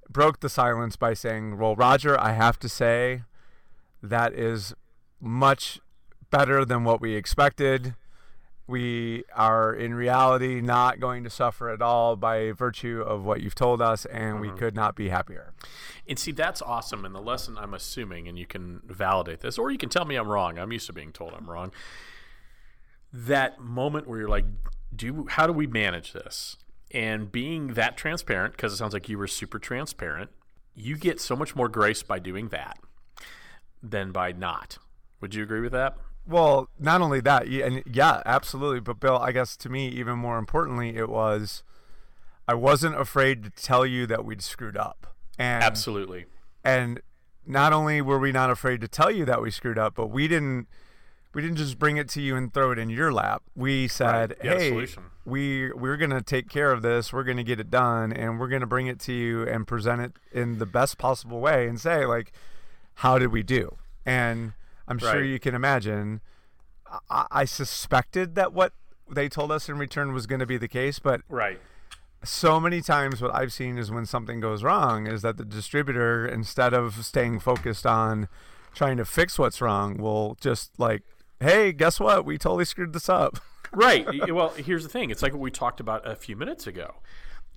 broke 0.10 0.40
the 0.40 0.50
silence 0.50 0.96
by 0.96 1.14
saying, 1.16 1.58
"Well, 1.58 1.76
Roger, 1.76 2.20
I 2.20 2.34
have 2.34 2.60
to 2.60 2.70
say 2.70 3.24
that 4.04 4.34
is 4.34 4.74
much 5.20 5.80
better 6.30 6.66
than 6.66 6.84
what 6.84 7.02
we 7.02 7.16
expected. 7.16 7.96
We 8.68 9.24
are 9.36 9.74
in 9.74 9.96
reality 9.96 10.62
not 10.62 11.00
going 11.00 11.24
to 11.24 11.30
suffer 11.32 11.70
at 11.70 11.82
all 11.82 12.16
by 12.16 12.52
virtue 12.52 13.02
of 13.02 13.26
what 13.26 13.42
you've 13.42 13.56
told 13.56 13.82
us, 13.82 14.06
and 14.06 14.40
we 14.40 14.50
mm-hmm. 14.50 14.58
could 14.58 14.76
not 14.76 14.96
be 14.96 15.10
happier." 15.10 15.54
And 16.08 16.20
see, 16.20 16.32
that's 16.32 16.62
awesome. 16.62 17.04
And 17.04 17.16
the 17.16 17.22
lesson 17.22 17.58
I'm 17.58 17.74
assuming, 17.74 18.28
and 18.28 18.38
you 18.38 18.46
can 18.46 18.82
validate 18.86 19.40
this, 19.40 19.58
or 19.58 19.72
you 19.72 19.80
can 19.80 19.90
tell 19.90 20.06
me 20.06 20.16
I'm 20.16 20.28
wrong. 20.28 20.60
I'm 20.60 20.72
used 20.72 20.86
to 20.86 20.94
being 20.94 21.12
told 21.12 21.34
I'm 21.34 21.50
wrong. 21.50 21.72
That 23.12 23.60
moment 23.60 24.08
where 24.08 24.20
you're 24.20 24.30
like, 24.30 24.46
"Do 24.96 25.26
how 25.30 25.48
do 25.48 25.54
we 25.54 25.66
manage 25.66 26.14
this?" 26.14 26.58
And 26.92 27.32
being 27.32 27.74
that 27.74 27.98
transparent, 27.98 28.54
because 28.54 28.74
it 28.74 28.78
sounds 28.78 28.94
like 28.94 29.10
you 29.10 29.18
were 29.18 29.28
super 29.28 29.58
transparent, 29.58 30.30
you 30.76 30.96
get 30.96 31.20
so 31.20 31.36
much 31.36 31.56
more 31.56 31.70
grace 31.70 32.04
by 32.04 32.20
doing 32.20 32.50
that 32.50 32.80
than 33.82 34.12
by 34.12 34.32
not. 34.32 34.78
Would 35.22 35.34
you 35.34 35.42
agree 35.42 35.62
with 35.62 35.72
that? 35.72 35.98
Well, 36.30 36.70
not 36.80 37.02
only 37.02 37.22
that, 37.22 37.48
yeah, 37.48 37.66
and 37.66 37.84
yeah, 37.92 38.22
absolutely. 38.24 38.80
But 38.82 39.00
Bill, 39.00 39.18
I 39.18 39.32
guess 39.32 39.58
to 39.58 39.70
me, 39.70 39.88
even 39.90 40.20
more 40.20 40.38
importantly, 40.38 40.96
it 40.96 41.10
was 41.10 41.64
I 42.48 42.54
wasn't 42.54 43.00
afraid 43.00 43.44
to 43.44 43.50
tell 43.50 43.86
you 43.86 44.06
that 44.08 44.24
we'd 44.24 44.44
screwed 44.44 44.78
up, 44.78 45.16
and 45.40 45.64
Absolutely. 45.64 46.26
and 46.64 47.02
not 47.48 47.74
only 47.74 48.00
were 48.02 48.20
we 48.20 48.32
not 48.32 48.52
afraid 48.52 48.80
to 48.82 48.88
tell 48.88 49.10
you 49.10 49.26
that 49.26 49.42
we 49.42 49.50
screwed 49.50 49.80
up, 49.80 49.96
but 49.96 50.08
we 50.08 50.28
didn't 50.28 50.68
we 51.34 51.42
didn't 51.42 51.58
just 51.58 51.80
bring 51.80 51.98
it 51.98 52.08
to 52.10 52.22
you 52.22 52.36
and 52.36 52.54
throw 52.54 52.72
it 52.72 52.78
in 52.78 52.92
your 52.92 53.12
lap. 53.12 53.42
We 53.56 53.88
said, 53.88 54.36
had 54.42 54.60
"Hey, 54.60 54.88
we 55.26 55.72
we're 55.72 55.98
going 55.98 56.12
to 56.12 56.22
take 56.22 56.48
care 56.48 56.72
of 56.72 56.84
this. 56.84 57.12
We're 57.12 57.24
going 57.24 57.38
to 57.38 57.44
get 57.44 57.60
it 57.60 57.72
done 57.72 58.14
and 58.14 58.40
we're 58.40 58.50
going 58.50 58.62
to 58.62 58.68
bring 58.68 58.86
it 58.86 59.00
to 59.02 59.14
you 59.14 59.48
and 59.48 59.66
present 59.66 60.02
it 60.02 60.14
in 60.32 60.60
the 60.60 60.68
best 60.68 61.00
possible 61.00 61.40
way 61.40 61.68
and 61.68 61.82
say 61.82 62.06
like 62.06 62.32
how 62.96 63.18
did 63.18 63.32
we 63.32 63.42
do?" 63.42 63.78
And 64.06 64.54
I'm 64.90 64.98
sure 65.00 65.24
you 65.24 65.40
can 65.40 65.56
imagine 65.56 66.20
I, 67.10 67.28
I 67.32 67.46
suspected 67.46 68.36
that 68.36 68.52
what 68.54 68.74
they 69.10 69.30
told 69.30 69.52
us 69.52 69.70
in 69.70 69.78
return 69.78 70.12
was 70.14 70.26
going 70.28 70.40
to 70.40 70.46
be 70.46 70.58
the 70.58 70.68
case, 70.68 71.00
but 71.00 71.22
Right. 71.30 71.60
so 72.24 72.60
many 72.60 72.82
times 72.82 73.22
what 73.22 73.34
I've 73.34 73.54
seen 73.54 73.78
is 73.78 73.92
when 73.92 74.06
something 74.06 74.40
goes 74.40 74.64
wrong 74.64 75.08
is 75.08 75.22
that 75.22 75.38
the 75.38 75.46
distributor 75.46 76.28
instead 76.28 76.74
of 76.74 77.06
staying 77.06 77.40
focused 77.40 77.86
on 77.86 78.28
trying 78.76 78.98
to 78.98 79.06
fix 79.06 79.40
what's 79.40 79.62
wrong 79.62 79.98
will 79.98 80.36
just 80.42 80.78
like 80.80 81.04
hey 81.40 81.72
guess 81.72 82.00
what 82.00 82.26
we 82.26 82.38
totally 82.38 82.66
screwed 82.66 82.92
this 82.94 83.08
up 83.10 83.40
right. 83.72 84.06
Well, 84.34 84.50
here's 84.50 84.84
the 84.84 84.90
thing. 84.90 85.12
It's 85.12 85.22
like 85.22 85.32
what 85.34 85.42
we 85.42 85.52
talked 85.52 85.80
about 85.80 86.08
a 86.08 86.16
few 86.16 86.36
minutes 86.36 86.66
ago. 86.68 86.96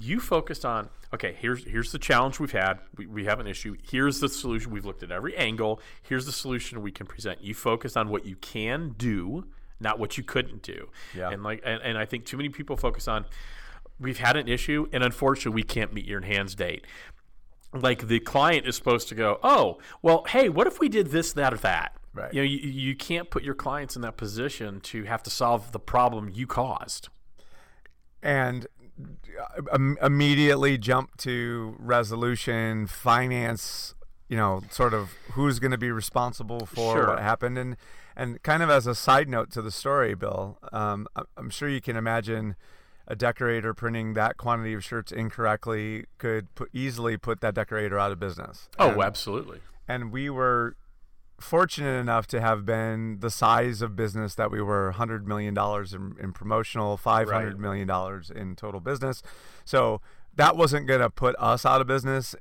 You 0.05 0.21
focused 0.21 0.65
on 0.65 0.89
okay. 1.15 1.37
Here's 1.39 1.65
here's 1.65 1.93
the 1.93 1.99
challenge 1.99 2.41
we've 2.41 2.51
had. 2.53 2.81
We, 2.97 3.07
we 3.07 3.25
have 3.27 3.39
an 3.41 3.47
issue. 3.47 3.77
Here's 3.83 4.19
the 4.21 4.29
solution. 4.29 4.73
We've 4.73 4.85
looked 4.85 5.03
at 5.03 5.11
every 5.13 5.37
angle. 5.37 5.81
Here's 6.03 6.27
the 6.27 6.33
solution 6.33 6.83
we 6.83 6.91
can 6.93 7.07
present. 7.07 7.43
You 7.43 7.55
focused 7.55 7.97
on 7.97 8.09
what 8.09 8.27
you 8.27 8.37
can 8.37 8.95
do, 8.99 9.45
not 9.79 9.99
what 10.01 10.17
you 10.19 10.25
couldn't 10.25 10.63
do. 10.63 10.89
Yeah. 11.15 11.31
And 11.31 11.43
like 11.43 11.61
and, 11.65 11.81
and 11.83 11.97
I 11.99 12.05
think 12.05 12.25
too 12.25 12.37
many 12.37 12.49
people 12.49 12.77
focus 12.77 13.07
on 13.07 13.27
we've 14.01 14.19
had 14.19 14.37
an 14.37 14.49
issue 14.49 14.89
and 14.93 15.05
unfortunately 15.05 15.55
we 15.55 15.63
can't 15.63 15.93
meet 15.93 16.07
your 16.07 16.23
hands 16.23 16.55
date. 16.57 16.85
Like 17.73 18.09
the 18.09 18.19
client 18.21 18.67
is 18.67 18.75
supposed 18.77 19.09
to 19.09 19.15
go, 19.15 19.39
oh, 19.43 19.79
well, 20.03 20.25
hey, 20.29 20.49
what 20.49 20.67
if 20.67 20.81
we 20.81 20.89
did 20.89 21.07
this, 21.09 21.33
that, 21.35 21.55
or 21.55 21.59
that? 21.59 21.97
Right. 22.13 22.33
You 22.35 22.41
know, 22.43 22.47
you, 22.47 22.59
you 22.59 22.97
can't 22.97 23.31
put 23.31 23.43
your 23.45 23.55
clients 23.55 23.97
in 23.97 24.03
that 24.03 24.17
position 24.17 24.81
to 24.81 25.05
have 25.05 25.23
to 25.23 25.31
solve 25.31 25.73
the 25.73 25.79
problem 25.79 26.29
you 26.33 26.47
caused. 26.47 27.09
and 28.23 28.67
immediately 30.03 30.79
jump 30.79 31.17
to 31.19 31.75
resolution 31.79 32.87
finance 32.87 33.95
you 34.29 34.37
know 34.37 34.63
sort 34.71 34.95
of 34.95 35.11
who's 35.33 35.59
going 35.59 35.71
to 35.71 35.79
be 35.79 35.91
responsible 35.91 36.67
for 36.67 36.97
Sure. 36.97 37.07
what 37.09 37.19
happened 37.21 37.59
and 37.59 37.77
and 38.17 38.43
kind 38.43 38.63
of 38.63 38.71
as 38.71 38.87
a 38.87 38.95
side 38.95 39.29
note 39.29 39.51
to 39.51 39.63
the 39.63 39.71
story 39.71 40.15
bill 40.15 40.59
um, 40.73 41.07
i'm 41.37 41.51
sure 41.51 41.69
you 41.69 41.81
can 41.81 41.97
imagine 41.97 42.55
a 43.09 43.17
decorator 43.17 43.75
printing 43.75 44.15
that 44.15 44.37
quantity 44.37 44.73
of 44.75 44.85
shirts 44.85 45.11
incorrectly 45.11 46.05
could 46.19 46.55
put, 46.55 46.69
easily 46.73 47.17
put 47.17 47.41
that 47.41 47.55
decorator 47.55 47.99
out 47.99 48.13
of 48.13 48.21
business 48.21 48.69
Oh, 48.79 48.91
And- 48.93 49.03
absolutely. 49.03 49.61
and 49.89 50.13
we 50.13 50.31
were 50.31 50.77
fortunate 51.43 51.99
enough 52.01 52.27
to 52.29 52.41
have 52.41 52.65
been 52.65 53.19
the 53.21 53.31
size 53.31 53.83
of 53.83 53.95
business 53.97 54.35
that 54.37 54.51
we 54.51 54.63
were 54.63 54.95
$100 54.97 55.25
million 55.27 55.57
in, 55.59 56.17
in 56.25 56.33
promotional 56.33 56.97
five 56.97 57.29
hundred 57.31 57.55
Right. 57.55 57.61
million 57.61 57.89
dollars 57.89 58.31
in 58.31 58.57
total 58.57 58.81
business 58.81 59.23
so 59.65 60.01
that 60.35 60.57
wasn't 60.57 60.87
going 60.87 61.01
to 61.01 61.11
put 61.11 61.35
us 61.39 61.67
out 61.67 61.81
of 61.83 61.87
business 61.87 62.35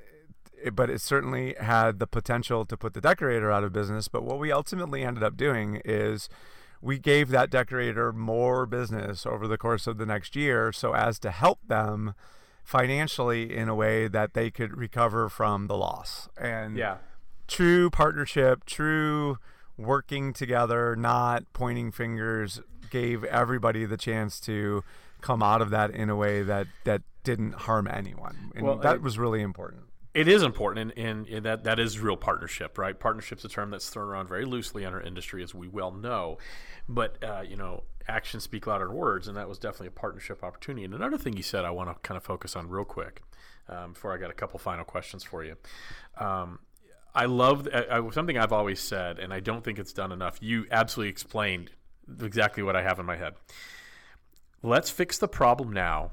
eh, 0.64 0.70
but 0.70 0.88
it 0.88 1.00
certainly 1.00 1.54
had 1.60 1.98
the 1.98 2.06
potential 2.06 2.64
to 2.64 2.76
put 2.76 2.94
the 2.94 3.00
decorator 3.00 3.50
out 3.50 3.64
of 3.64 3.72
business 3.72 4.08
but 4.08 4.22
what 4.22 4.38
we 4.38 4.50
ultimately 4.50 5.02
ended 5.02 5.22
up 5.22 5.36
doing 5.36 5.80
is 5.84 6.28
we 6.80 6.98
gave 6.98 7.28
that 7.28 7.50
decorator 7.50 8.12
more 8.12 8.66
business 8.66 9.24
over 9.26 9.46
the 9.46 9.58
course 9.58 9.86
of 9.86 9.98
the 9.98 10.06
next 10.06 10.34
year 10.34 10.72
so 10.72 10.94
as 10.94 11.18
to 11.18 11.30
help 11.30 11.58
them 11.66 12.14
financially 12.64 13.54
in 13.56 13.68
a 13.68 13.74
way 13.74 14.08
that 14.08 14.34
they 14.34 14.50
could 14.50 14.76
recover 14.76 15.28
from 15.28 15.66
the 15.66 15.76
loss 15.76 16.28
and 16.36 16.76
Yeah. 16.76 16.96
True 17.52 17.90
partnership, 17.90 18.64
true 18.64 19.38
working 19.76 20.32
together, 20.32 20.96
not 20.96 21.44
pointing 21.52 21.92
fingers, 21.92 22.60
gave 22.90 23.24
everybody 23.24 23.84
the 23.84 23.96
chance 23.96 24.40
to 24.40 24.82
come 25.20 25.42
out 25.42 25.62
of 25.62 25.70
that 25.70 25.90
in 25.90 26.10
a 26.10 26.16
way 26.16 26.42
that 26.42 26.66
that 26.84 27.02
didn't 27.24 27.52
harm 27.52 27.86
anyone, 27.86 28.52
and 28.54 28.66
Well, 28.66 28.76
that 28.78 29.00
was 29.00 29.18
really 29.18 29.40
important. 29.40 29.82
It 30.14 30.28
is 30.28 30.42
important, 30.42 30.92
and, 30.96 31.26
and 31.26 31.46
that 31.46 31.64
that 31.64 31.78
is 31.78 31.98
real 31.98 32.16
partnership, 32.16 32.76
right? 32.76 32.98
Partnership's 32.98 33.44
a 33.44 33.48
term 33.48 33.70
that's 33.70 33.88
thrown 33.88 34.08
around 34.08 34.28
very 34.28 34.44
loosely 34.44 34.84
in 34.84 34.92
our 34.92 35.00
industry, 35.00 35.42
as 35.42 35.54
we 35.54 35.68
well 35.68 35.90
know. 35.90 36.38
But 36.88 37.22
uh, 37.24 37.42
you 37.48 37.56
know, 37.56 37.84
actions 38.08 38.42
speak 38.42 38.66
louder 38.66 38.86
than 38.86 38.96
words, 38.96 39.28
and 39.28 39.36
that 39.36 39.48
was 39.48 39.58
definitely 39.58 39.88
a 39.88 39.92
partnership 39.92 40.42
opportunity. 40.42 40.84
And 40.84 40.94
another 40.94 41.16
thing 41.16 41.36
you 41.36 41.42
said, 41.42 41.64
I 41.64 41.70
want 41.70 41.88
to 41.90 41.94
kind 42.06 42.16
of 42.16 42.24
focus 42.24 42.56
on 42.56 42.68
real 42.68 42.84
quick 42.84 43.22
um, 43.68 43.92
before 43.92 44.12
I 44.12 44.18
got 44.18 44.30
a 44.30 44.34
couple 44.34 44.58
final 44.58 44.84
questions 44.84 45.22
for 45.22 45.44
you. 45.44 45.56
Um, 46.18 46.58
I 47.14 47.26
love 47.26 47.68
I, 47.72 47.98
I, 47.98 48.10
something 48.10 48.38
I've 48.38 48.52
always 48.52 48.80
said, 48.80 49.18
and 49.18 49.32
I 49.32 49.40
don't 49.40 49.62
think 49.62 49.78
it's 49.78 49.92
done 49.92 50.12
enough. 50.12 50.38
You 50.40 50.66
absolutely 50.70 51.10
explained 51.10 51.70
exactly 52.20 52.62
what 52.62 52.76
I 52.76 52.82
have 52.82 52.98
in 52.98 53.06
my 53.06 53.16
head. 53.16 53.34
Let's 54.62 54.90
fix 54.90 55.18
the 55.18 55.28
problem 55.28 55.72
now 55.72 56.12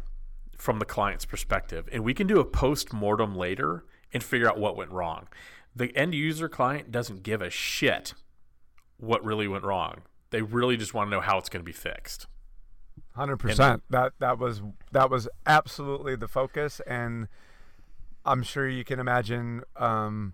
from 0.57 0.79
the 0.79 0.85
client's 0.85 1.25
perspective, 1.25 1.87
and 1.91 2.03
we 2.03 2.13
can 2.13 2.27
do 2.27 2.39
a 2.39 2.45
post 2.45 2.91
mortem 2.91 3.35
later 3.35 3.85
and 4.11 4.23
figure 4.23 4.49
out 4.49 4.59
what 4.59 4.75
went 4.75 4.91
wrong. 4.91 5.27
The 5.75 5.95
end 5.95 6.13
user 6.13 6.49
client 6.49 6.91
doesn't 6.91 7.23
give 7.23 7.41
a 7.41 7.49
shit 7.49 8.13
what 8.97 9.23
really 9.23 9.47
went 9.47 9.63
wrong. 9.63 10.01
They 10.31 10.41
really 10.41 10.77
just 10.77 10.93
want 10.93 11.07
to 11.07 11.11
know 11.11 11.21
how 11.21 11.37
it's 11.37 11.49
going 11.49 11.61
to 11.61 11.65
be 11.65 11.71
fixed. 11.71 12.27
Hundred 13.15 13.37
percent. 13.37 13.83
That 13.89 14.13
that 14.19 14.37
was 14.37 14.61
that 14.91 15.09
was 15.09 15.27
absolutely 15.45 16.15
the 16.15 16.27
focus, 16.27 16.81
and 16.85 17.27
I'm 18.25 18.43
sure 18.43 18.67
you 18.67 18.83
can 18.83 18.99
imagine 18.99 19.63
um, 19.77 20.33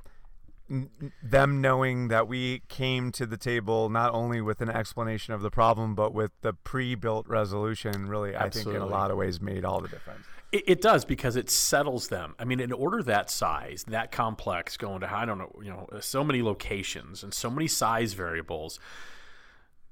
them 0.67 1.61
knowing 1.61 2.07
that 2.07 2.27
we 2.27 2.61
came 2.67 3.11
to 3.11 3.25
the 3.25 3.37
table 3.37 3.89
not 3.89 4.13
only 4.13 4.41
with 4.41 4.61
an 4.61 4.69
explanation 4.69 5.33
of 5.33 5.41
the 5.41 5.51
problem, 5.51 5.95
but 5.95 6.13
with 6.13 6.31
the 6.41 6.53
pre-built 6.53 7.27
resolution. 7.27 8.07
Really, 8.07 8.35
I 8.35 8.49
think 8.49 8.67
in 8.67 8.77
a 8.77 8.85
lot 8.85 9.11
of 9.11 9.17
ways 9.17 9.39
made 9.39 9.63
all 9.63 9.79
the 9.79 9.87
difference. 9.87 10.25
It, 10.51 10.63
it 10.67 10.81
does 10.81 11.05
because 11.05 11.35
it 11.35 11.49
settles 11.49 12.07
them. 12.07 12.35
I 12.39 12.45
mean, 12.45 12.59
in 12.59 12.71
order 12.71 13.03
that 13.03 13.29
size, 13.29 13.85
that 13.87 14.11
complex, 14.11 14.77
going 14.77 15.01
to 15.01 15.13
I 15.13 15.25
don't 15.25 15.37
know, 15.37 15.59
you 15.61 15.69
know, 15.69 15.87
so 15.99 16.23
many 16.23 16.41
locations 16.41 17.23
and 17.23 17.33
so 17.33 17.49
many 17.49 17.67
size 17.67 18.13
variables. 18.13 18.79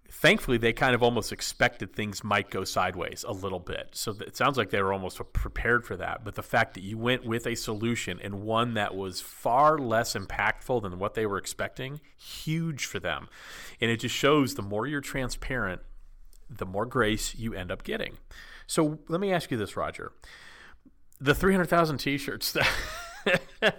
Thankfully, 0.09 0.57
they 0.57 0.73
kind 0.73 0.93
of 0.93 1.01
almost 1.01 1.31
expected 1.31 1.93
things 1.93 2.23
might 2.23 2.49
go 2.49 2.63
sideways 2.63 3.25
a 3.27 3.31
little 3.31 3.59
bit. 3.59 3.89
So 3.93 4.15
it 4.21 4.37
sounds 4.37 4.57
like 4.57 4.69
they 4.69 4.81
were 4.81 4.93
almost 4.93 5.19
prepared 5.33 5.85
for 5.85 5.97
that. 5.97 6.23
But 6.23 6.35
the 6.35 6.43
fact 6.43 6.75
that 6.75 6.83
you 6.83 6.97
went 6.97 7.25
with 7.25 7.47
a 7.47 7.55
solution 7.55 8.19
and 8.21 8.43
one 8.43 8.75
that 8.75 8.95
was 8.95 9.21
far 9.21 9.77
less 9.77 10.13
impactful 10.13 10.83
than 10.83 10.99
what 10.99 11.15
they 11.15 11.25
were 11.25 11.37
expecting, 11.37 11.99
huge 12.17 12.85
for 12.85 12.99
them. 12.99 13.27
And 13.81 13.89
it 13.89 13.97
just 13.97 14.15
shows 14.15 14.55
the 14.55 14.61
more 14.61 14.85
you're 14.85 15.01
transparent, 15.01 15.81
the 16.49 16.65
more 16.65 16.85
grace 16.85 17.35
you 17.35 17.53
end 17.53 17.71
up 17.71 17.83
getting. 17.83 18.17
So 18.67 18.99
let 19.07 19.19
me 19.19 19.33
ask 19.33 19.51
you 19.51 19.57
this, 19.57 19.75
Roger. 19.75 20.11
The 21.19 21.35
300,000 21.35 21.97
t 21.97 22.17
shirts, 22.17 22.51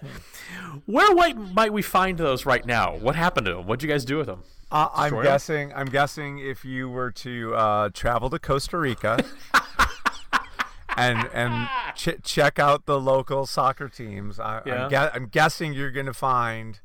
where 0.85 1.13
might, 1.15 1.37
might 1.37 1.73
we 1.73 1.81
find 1.81 2.17
those 2.17 2.45
right 2.45 2.65
now? 2.65 2.95
What 2.95 3.15
happened 3.15 3.45
to 3.47 3.55
them? 3.55 3.67
What'd 3.67 3.83
you 3.83 3.89
guys 3.89 4.05
do 4.05 4.17
with 4.17 4.27
them? 4.27 4.43
Uh, 4.71 4.87
I'm 4.93 5.03
Destroy 5.05 5.19
'em? 5.19 5.25
guessing. 5.25 5.73
I'm 5.73 5.85
guessing 5.87 6.39
if 6.39 6.65
you 6.65 6.89
were 6.89 7.11
to 7.11 7.55
uh, 7.55 7.89
travel 7.93 8.29
to 8.31 8.39
Costa 8.39 8.77
Rica 8.77 9.23
and 10.97 11.29
and 11.33 11.67
ch- 11.95 12.21
check 12.23 12.57
out 12.59 12.85
the 12.85 12.99
local 12.99 13.45
soccer 13.45 13.89
teams, 13.89 14.39
I, 14.39 14.61
Yeah. 14.65 14.83
I'm, 14.85 14.89
gue- 14.89 15.09
I'm 15.13 15.25
guessing 15.27 15.73
you're 15.73 15.91
going 15.91 16.05
to 16.07 16.13
find 16.13 16.79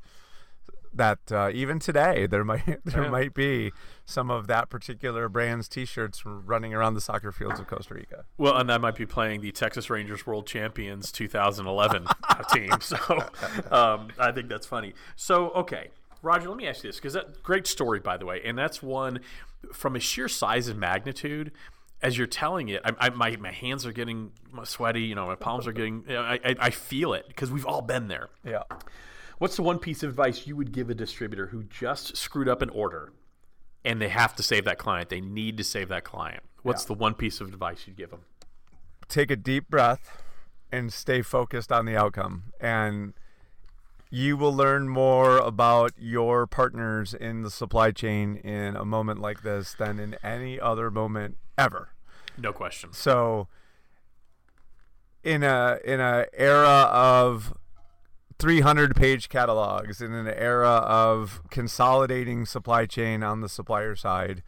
that 0.93 1.19
uh, 1.31 1.49
even 1.53 1.79
today 1.79 2.27
there 2.27 2.43
might 2.43 2.65
there 2.85 3.03
Yeah. 3.03 3.09
might 3.09 3.33
be 3.33 3.71
some 4.05 4.29
of 4.29 4.47
that 4.47 4.69
particular 4.69 5.29
brand's 5.29 5.67
T-shirts 5.69 6.23
running 6.25 6.73
around 6.73 6.95
the 6.95 7.01
soccer 7.01 7.31
fields 7.31 7.59
of 7.59 7.67
Costa 7.67 7.93
Rica. 7.93 8.25
Well, 8.37 8.57
and 8.57 8.71
I 8.71 8.77
might 8.77 8.95
be 8.95 9.05
playing 9.05 9.41
the 9.41 9.51
Texas 9.51 9.89
Rangers 9.89 10.25
World 10.27 10.45
Champions 10.47 11.11
2011 11.11 12.07
team. 12.53 12.71
So 12.81 12.97
um, 13.71 14.09
I 14.19 14.31
think 14.31 14.49
that's 14.49 14.65
funny. 14.67 14.93
So, 15.15 15.49
okay. 15.51 15.89
Roger, 16.23 16.49
let 16.49 16.57
me 16.57 16.67
ask 16.67 16.83
you 16.83 16.89
this 16.89 16.97
because 16.97 17.13
that 17.13 17.41
great 17.41 17.65
story, 17.65 17.99
by 17.99 18.15
the 18.17 18.25
way, 18.27 18.41
and 18.45 18.55
that's 18.57 18.83
one 18.83 19.21
from 19.73 19.95
a 19.95 19.99
sheer 19.99 20.27
size 20.27 20.67
and 20.67 20.79
magnitude. 20.79 21.51
As 22.03 22.15
you're 22.17 22.27
telling 22.27 22.69
it, 22.69 22.81
I, 22.85 22.91
I, 22.99 23.09
my 23.09 23.35
my 23.37 23.51
hands 23.51 23.85
are 23.87 23.91
getting 23.91 24.31
sweaty. 24.63 25.01
You 25.01 25.15
know, 25.15 25.25
my 25.25 25.35
palms 25.35 25.65
are 25.67 25.71
getting. 25.71 26.03
You 26.07 26.13
know, 26.15 26.21
I, 26.21 26.39
I, 26.45 26.55
I 26.59 26.69
feel 26.69 27.13
it 27.13 27.25
because 27.27 27.49
we've 27.51 27.65
all 27.65 27.81
been 27.81 28.07
there. 28.07 28.29
Yeah. 28.43 28.63
What's 29.41 29.55
the 29.55 29.63
one 29.63 29.79
piece 29.79 30.03
of 30.03 30.09
advice 30.11 30.45
you 30.45 30.55
would 30.55 30.71
give 30.71 30.91
a 30.91 30.93
distributor 30.93 31.47
who 31.47 31.63
just 31.63 32.15
screwed 32.15 32.47
up 32.47 32.61
an 32.61 32.69
order 32.69 33.11
and 33.83 33.99
they 33.99 34.09
have 34.09 34.35
to 34.35 34.43
save 34.43 34.65
that 34.65 34.77
client? 34.77 35.09
They 35.09 35.19
need 35.19 35.57
to 35.57 35.63
save 35.63 35.89
that 35.89 36.03
client. 36.03 36.43
What's 36.61 36.83
Yeah. 36.83 36.89
the 36.89 36.93
one 36.93 37.15
piece 37.15 37.41
of 37.41 37.47
advice 37.47 37.87
you'd 37.87 37.95
give 37.97 38.11
them? 38.11 38.21
take 39.07 39.31
a 39.31 39.35
deep 39.35 39.67
breath 39.67 40.21
and 40.71 40.93
stay 40.93 41.23
focused 41.23 41.71
on 41.71 41.85
the 41.85 41.97
outcome 41.97 42.53
and 42.61 43.13
you 44.11 44.37
will 44.37 44.55
learn 44.55 44.87
more 44.87 45.37
about 45.39 45.91
your 45.97 46.45
partners 46.45 47.13
in 47.15 47.41
the 47.41 47.49
supply 47.49 47.89
chain 47.91 48.35
in 48.37 48.75
a 48.77 48.85
moment 48.85 49.19
like 49.19 49.41
this 49.41 49.73
than 49.73 49.99
in 49.99 50.13
any 50.23 50.59
other 50.59 50.91
moment 50.91 51.35
ever 51.57 51.89
No 52.37 52.53
question. 52.53 52.93
so 52.93 53.47
in 55.23 55.41
a 55.43 55.79
in 55.83 55.99
a 55.99 56.27
era 56.31 56.87
of 56.91 57.53
300 58.41 58.95
page 58.95 59.29
catalogs 59.29 60.01
in 60.01 60.13
an 60.13 60.27
era 60.27 60.67
of 60.67 61.41
consolidating 61.51 62.45
supply 62.45 62.85
chain 62.87 63.21
on 63.21 63.41
the 63.41 63.47
supplier 63.49 63.95
side. 63.95 64.41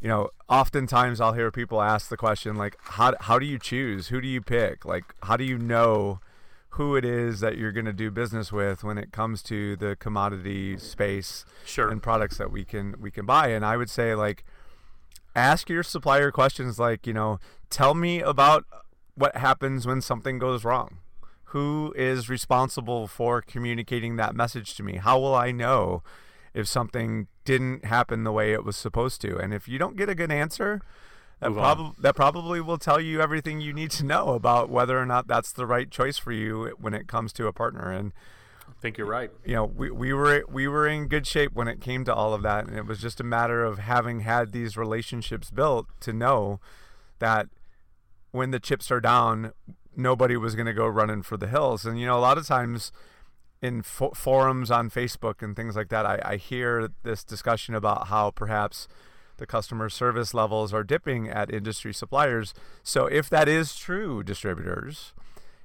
You 0.00 0.08
know 0.08 0.30
oftentimes 0.48 1.20
i'll 1.20 1.32
hear 1.34 1.50
people 1.50 1.82
ask 1.82 2.08
the 2.08 2.16
question 2.16 2.54
like 2.56 2.76
how, 2.80 3.14
how 3.20 3.38
do 3.38 3.44
you 3.44 3.58
choose? 3.58 4.08
Who 4.08 4.20
do 4.20 4.28
you 4.28 4.40
pick? 4.40 4.84
Like 4.84 5.04
how 5.24 5.36
do 5.36 5.44
you 5.44 5.58
know 5.58 6.20
who 6.70 6.96
it 6.96 7.04
is 7.04 7.40
that 7.40 7.58
you're 7.58 7.72
going 7.72 7.84
to 7.86 7.92
do 7.92 8.10
business 8.10 8.52
with 8.52 8.84
when 8.84 8.96
it 8.96 9.10
comes 9.12 9.42
to 9.42 9.74
the 9.76 9.96
commodity 9.96 10.78
space 10.78 11.44
Sure. 11.64 11.90
and 11.90 12.02
products 12.02 12.38
that 12.38 12.50
we 12.52 12.64
can 12.64 12.94
we 13.00 13.10
can 13.10 13.26
buy? 13.26 13.48
And 13.48 13.64
i 13.64 13.76
would 13.76 13.90
say 13.90 14.14
like 14.14 14.44
ask 15.36 15.68
your 15.68 15.82
supplier 15.82 16.30
questions 16.30 16.78
like 16.78 17.06
you 17.06 17.12
know 17.12 17.38
tell 17.68 17.94
me 17.94 18.20
about 18.20 18.64
what 19.16 19.36
happens 19.36 19.86
when 19.86 20.00
something 20.00 20.38
goes 20.38 20.64
wrong 20.64 20.98
who 21.48 21.94
is 21.96 22.28
responsible 22.28 23.06
for 23.06 23.40
communicating 23.40 24.16
that 24.16 24.34
message 24.34 24.74
to 24.76 24.82
me? 24.82 24.96
How 24.96 25.18
will 25.18 25.34
i 25.34 25.50
know 25.50 26.02
if 26.54 26.66
something 26.66 27.28
didn't 27.44 27.84
happen 27.84 28.24
the 28.24 28.32
way 28.32 28.52
it 28.52 28.64
was 28.64 28.76
supposed 28.76 29.20
to? 29.22 29.36
And 29.38 29.54
if 29.54 29.68
you 29.68 29.78
don't 29.78 29.96
get 29.96 30.08
a 30.08 30.14
good 30.14 30.30
answer 30.30 30.82
that, 31.40 31.52
prob- 31.52 31.96
that 31.98 32.16
probably 32.16 32.60
will 32.60 32.78
tell 32.78 33.00
you 33.00 33.20
everything 33.20 33.60
you 33.60 33.72
need 33.72 33.90
to 33.92 34.04
know 34.04 34.30
about 34.30 34.68
whether 34.70 34.98
or 34.98 35.06
not 35.06 35.26
that's 35.26 35.52
the 35.52 35.66
right 35.66 35.90
choice 35.90 36.18
for 36.18 36.32
you 36.32 36.74
when 36.78 36.94
it 36.94 37.06
comes 37.06 37.32
to 37.34 37.46
a 37.46 37.52
partner. 37.52 37.90
And 37.90 38.12
I 38.68 38.72
think 38.80 38.98
you're 38.98 39.06
right. 39.06 39.30
you 39.44 39.54
know 39.54 39.64
we, 39.64 39.90
we 39.90 40.12
were 40.12 40.44
we 40.48 40.68
were 40.68 40.86
in 40.86 41.06
good 41.06 41.26
shape 41.26 41.52
when 41.54 41.68
it 41.68 41.80
came 41.80 42.04
to 42.04 42.14
all 42.14 42.34
of 42.34 42.42
that. 42.42 42.66
And 42.66 42.76
it 42.76 42.86
was 42.86 43.00
just 43.00 43.20
a 43.20 43.24
matter 43.24 43.64
of 43.64 43.78
having 43.78 44.20
had 44.20 44.52
these 44.52 44.76
relationships 44.76 45.50
built 45.50 45.86
to 46.00 46.12
know 46.12 46.60
that 47.20 47.48
when 48.30 48.50
the 48.50 48.60
chips 48.60 48.90
are 48.90 49.00
down 49.00 49.52
nobody 49.98 50.36
was 50.36 50.54
going 50.54 50.66
to 50.66 50.72
go 50.72 50.86
running 50.86 51.22
for 51.22 51.36
the 51.36 51.48
hills. 51.48 51.84
And 51.84 52.00
you 52.00 52.06
know 52.06 52.16
a 52.16 52.20
lot 52.20 52.38
of 52.38 52.46
times 52.46 52.92
in 53.60 53.82
fo- 53.82 54.12
forums 54.12 54.70
on 54.70 54.88
facebook 54.88 55.42
and 55.42 55.56
things 55.56 55.74
like 55.74 55.88
that 55.88 56.06
I, 56.06 56.20
I 56.24 56.36
hear 56.36 56.90
this 57.02 57.24
discussion 57.24 57.74
about 57.74 58.06
how 58.06 58.30
perhaps 58.30 58.86
the 59.36 59.46
customer 59.46 59.88
service 59.88 60.32
levels 60.32 60.72
are 60.72 60.84
dipping 60.84 61.28
at 61.28 61.52
industry 61.52 61.92
suppliers. 61.92 62.54
So 62.84 63.06
if 63.06 63.28
that 63.30 63.48
is 63.48 63.76
true 63.76 64.22
distributors 64.22 65.12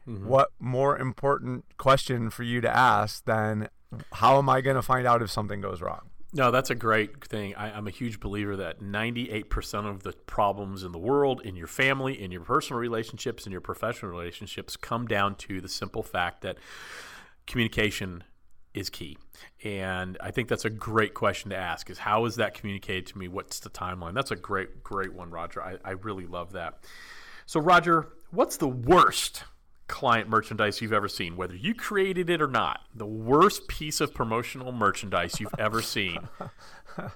mm-hmm. 0.08 0.28
what 0.28 0.50
more 0.60 0.98
important 0.98 1.66
question 1.78 2.30
for 2.30 2.44
you 2.44 2.62
to 2.62 2.76
ask 2.76 3.26
than 3.26 3.70
how 4.14 4.38
am 4.38 4.50
I 4.50 4.62
going 4.62 4.76
to 4.76 4.82
find 4.82 5.06
out 5.06 5.22
if 5.22 5.30
something 5.30 5.62
goes 5.62 5.82
wrong? 5.82 6.10
No, 6.36 6.50
that's 6.50 6.72
a 6.72 6.76
great 6.76 7.24
thing. 7.24 7.54
I, 7.56 7.72
I'm 7.72 7.86
a 7.86 7.92
huge 7.92 8.20
believer 8.20 8.56
that 8.58 8.82
98% 8.82 9.86
of 9.88 10.02
the 10.02 10.14
problems 10.14 10.84
in 10.84 10.92
the 10.92 10.98
world, 10.98 11.42
in 11.46 11.56
your 11.56 11.68
family, 11.68 12.20
in 12.20 12.32
your 12.32 12.42
personal 12.42 12.80
relationships, 12.80 13.46
in 13.46 13.52
your 13.52 13.62
professional 13.62 14.12
relationships, 14.12 14.76
come 14.76 15.06
down 15.06 15.36
to 15.36 15.62
the 15.62 15.70
simple 15.70 16.02
fact 16.02 16.42
that 16.42 16.58
communication 17.46 18.24
is 18.74 18.90
key. 18.90 19.16
And 19.64 20.18
I 20.22 20.32
think 20.32 20.48
that's 20.48 20.66
a 20.66 20.72
great 20.72 21.14
question 21.14 21.52
to 21.52 21.56
ask 21.56 21.92
is 21.92 22.00
how 22.00 22.26
is 22.26 22.38
that 22.38 22.56
communicated 22.56 23.06
to 23.08 23.18
me? 23.20 23.28
What's 23.28 23.60
the 23.60 23.70
timeline? 23.70 24.16
That's 24.16 24.32
a 24.32 24.36
great, 24.36 24.84
great 24.84 25.14
one, 25.14 25.30
Roger. 25.30 25.62
I, 25.62 25.78
I 25.86 25.92
really 25.92 26.26
love 26.26 26.54
that. 26.54 26.84
So, 27.46 27.60
Roger, 27.60 28.08
what's 28.32 28.58
the 28.58 28.68
worst 28.68 29.44
client 29.88 30.30
merchandise 30.30 30.82
you've 30.82 30.94
ever 30.94 31.08
seen, 31.08 31.36
whether 31.36 31.56
you 31.56 31.74
created 31.76 32.30
it 32.30 32.42
or 32.42 32.48
not? 32.48 32.82
The 32.96 33.06
worst 33.06 33.68
piece 33.68 34.00
of 34.02 34.14
promotional 34.14 34.72
merchandise 34.72 35.40
you've 35.40 35.56
ever 35.60 35.82
seen. 35.82 36.28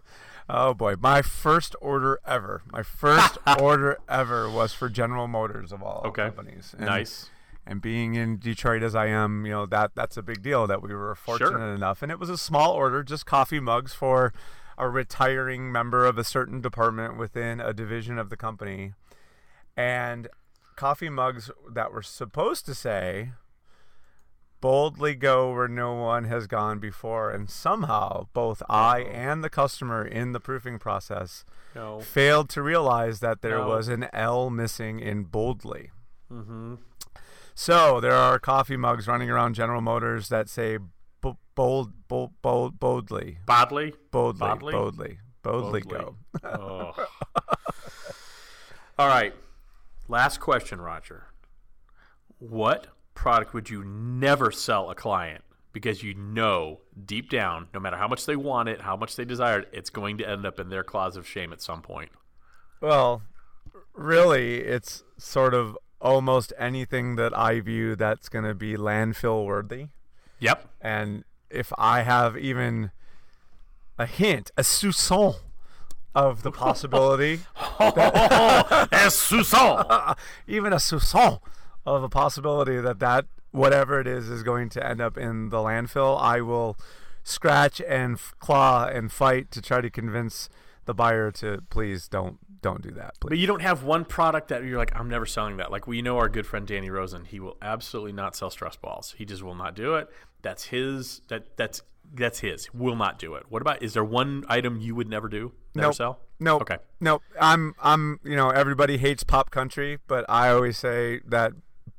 Oh 0.50 0.74
boy, 0.74 0.96
my 0.98 1.22
first 1.22 1.76
order 1.82 2.20
ever. 2.26 2.62
My 2.72 2.82
first 2.82 3.38
order 3.60 3.98
ever 4.08 4.50
was 4.50 4.72
for 4.72 4.88
General 4.88 5.28
Motors 5.28 5.74
of 5.74 5.84
all 5.84 6.04
Okay. 6.06 6.24
companies. 6.24 6.74
And, 6.78 6.86
Nice. 6.86 7.30
And 7.66 7.82
being 7.82 8.16
in 8.16 8.38
Detroit 8.40 8.82
as 8.82 8.96
I 8.96 9.08
am, 9.08 9.46
you 9.46 9.52
know 9.52 9.66
that 9.66 9.92
that's 9.94 10.16
a 10.16 10.24
big 10.24 10.42
deal 10.42 10.66
that 10.68 10.82
we 10.82 10.94
were 10.96 11.14
fortunate 11.16 11.74
enough. 11.76 12.02
And 12.02 12.10
it 12.14 12.18
was 12.18 12.30
a 12.30 12.38
small 12.38 12.72
order, 12.72 13.04
just 13.04 13.26
coffee 13.26 13.60
mugs 13.60 13.94
for 13.94 14.32
a 14.78 14.88
retiring 14.88 15.70
member 15.70 16.06
of 16.06 16.18
a 16.18 16.24
certain 16.24 16.62
department 16.62 17.18
within 17.18 17.60
a 17.60 17.74
division 17.74 18.18
of 18.18 18.30
the 18.30 18.38
company, 18.38 18.94
and 19.76 20.30
coffee 20.78 21.10
mugs 21.10 21.52
that 21.70 21.92
were 21.92 22.02
supposed 22.04 22.66
to 22.66 22.74
say 22.74 23.32
boldly 24.62 25.14
go 25.16 25.52
where 25.54 25.68
no 25.68 25.94
one 25.94 26.24
has 26.26 26.48
gone 26.48 26.80
before 26.80 27.30
and 27.30 27.50
somehow 27.50 28.26
both 28.34 28.64
i 28.70 29.00
and 29.02 29.44
the 29.44 29.50
customer 29.50 30.04
in 30.06 30.32
the 30.32 30.40
proofing 30.40 30.80
process 30.80 31.44
No. 31.76 32.00
failed 32.00 32.50
to 32.50 32.62
realize 32.64 33.20
that 33.20 33.42
there 33.42 33.60
No. 33.60 33.68
was 33.68 33.88
an 33.88 34.08
l 34.14 34.50
missing 34.50 35.00
in 35.00 35.24
boldly 35.26 35.92
Mm-hmm. 36.32 36.76
so 37.56 38.00
there 38.02 38.14
are 38.16 38.38
coffee 38.40 38.78
mugs 38.78 39.08
running 39.08 39.30
around 39.30 39.54
general 39.54 39.82
motors 39.82 40.30
that 40.30 40.50
say 40.50 40.78
bo- 41.22 41.38
bold 41.56 41.94
bold 42.08 42.32
bold 42.42 42.80
boldly 42.80 43.38
Bodley? 43.46 43.94
boldly 44.12 44.40
boldly 44.60 44.74
boldly, 44.74 45.20
Boldly. 45.44 45.82
go 45.82 46.16
Oh. 46.44 46.94
All 49.00 49.08
right. 49.08 49.34
Last 50.08 50.40
question, 50.40 50.80
Roger. 50.80 51.28
What 52.40 52.88
product 53.14 53.54
would 53.54 53.70
you 53.70 53.84
never 53.84 54.52
sell 54.52 54.90
a 54.90 54.96
client 54.96 55.44
because 55.74 56.02
you 56.02 56.14
know 56.14 56.80
deep 57.06 57.30
down, 57.30 57.68
no 57.74 57.80
matter 57.80 57.98
how 57.98 58.08
much 58.08 58.26
they 58.26 58.36
want 58.36 58.70
it, 58.70 58.82
how 58.82 58.96
much 58.96 59.16
they 59.16 59.26
desire 59.26 59.60
it, 59.60 59.70
it's 59.74 59.90
going 59.90 60.18
to 60.18 60.28
end 60.28 60.46
up 60.46 60.60
in 60.60 60.70
their 60.70 60.84
closet 60.84 61.20
of 61.20 61.28
shame 61.28 61.52
at 61.52 61.62
some 61.62 61.82
point? 61.82 62.10
Well, 62.80 63.24
really, 63.94 64.58
it's 64.58 65.04
sort 65.18 65.54
of 65.54 65.78
almost 66.00 66.54
anything 66.58 67.16
that 67.16 67.38
I 67.38 67.60
view 67.60 67.96
that's 67.96 68.30
going 68.30 68.46
to 68.46 68.56
be 68.56 68.76
landfill 68.76 69.46
worthy. 69.46 69.88
Yep. 70.40 70.68
And 70.82 71.24
if 71.50 71.74
I 71.78 72.04
have 72.04 72.38
even 72.38 72.92
a 73.98 74.06
hint, 74.06 74.52
a 74.58 74.62
soupçon 74.62 75.36
of 76.18 76.42
the 76.42 76.52
possibility, 76.52 77.42
Es 77.80 79.16
Susan. 79.20 79.86
even 80.48 80.74
a 80.74 80.78
soupçon 80.78 81.40
of 81.86 82.02
a 82.02 82.10
possibility 82.10 82.82
that 82.82 82.98
that 82.98 83.26
whatever 83.52 84.00
it 84.00 84.08
is 84.08 84.28
is 84.28 84.42
going 84.42 84.68
to 84.70 84.86
end 84.86 85.00
up 85.00 85.16
in 85.16 85.50
the 85.50 85.58
landfill, 85.58 86.20
I 86.20 86.42
will 86.42 86.76
scratch 87.24 87.80
and 87.88 88.16
f- 88.16 88.34
claw 88.40 88.88
and 88.88 89.12
fight 89.12 89.52
to 89.52 89.62
try 89.62 89.80
to 89.80 89.92
convince 89.92 90.50
the 90.86 90.96
buyer 90.96 91.32
to 91.34 91.62
please 91.70 92.08
don't 92.08 92.40
don't 92.64 92.82
do 92.82 92.90
that. 92.92 93.14
Please. 93.20 93.30
But 93.30 93.38
you 93.38 93.46
don't 93.46 93.62
have 93.62 93.84
one 93.84 94.04
product 94.04 94.48
that 94.48 94.64
you're 94.64 94.80
like, 94.80 95.00
I'm 95.00 95.10
never 95.10 95.28
selling 95.28 95.58
that. 95.58 95.72
Like 95.72 95.86
we 95.86 96.02
know 96.02 96.18
our 96.18 96.30
good 96.30 96.48
friend 96.48 96.66
Danny 96.66 96.90
Rosen, 96.90 97.26
he 97.26 97.40
will 97.40 97.58
absolutely 97.62 98.14
not 98.14 98.36
sell 98.36 98.50
stress 98.50 98.76
balls. 98.76 99.14
He 99.20 99.24
just 99.24 99.44
will 99.44 99.54
not 99.54 99.76
do 99.76 99.94
it. 99.96 100.10
That's 100.42 100.66
his. 100.66 101.22
That 101.28 101.56
that's 101.58 101.84
that's 102.14 102.40
his. 102.40 102.74
Will 102.74 102.96
not 102.96 103.20
do 103.20 103.36
it. 103.36 103.44
What 103.50 103.62
about? 103.62 103.82
Is 103.84 103.94
there 103.94 104.04
one 104.04 104.44
item 104.48 104.80
you 104.80 104.96
would 104.96 105.10
never 105.10 105.28
do? 105.28 105.52
Never 105.76 105.88
Nope. 105.90 105.96
sell? 105.96 106.20
No. 106.40 106.58
Okay. 106.60 106.78
No. 107.00 107.22
I'm 107.40 107.74
I'm 107.82 108.20
you 108.24 108.36
know, 108.36 108.50
everybody 108.50 108.98
hates 108.98 109.24
pop 109.24 109.52
country, 109.52 110.00
but 110.08 110.26
I 110.30 110.50
always 110.50 110.78
say 110.78 111.22
that 111.26 111.54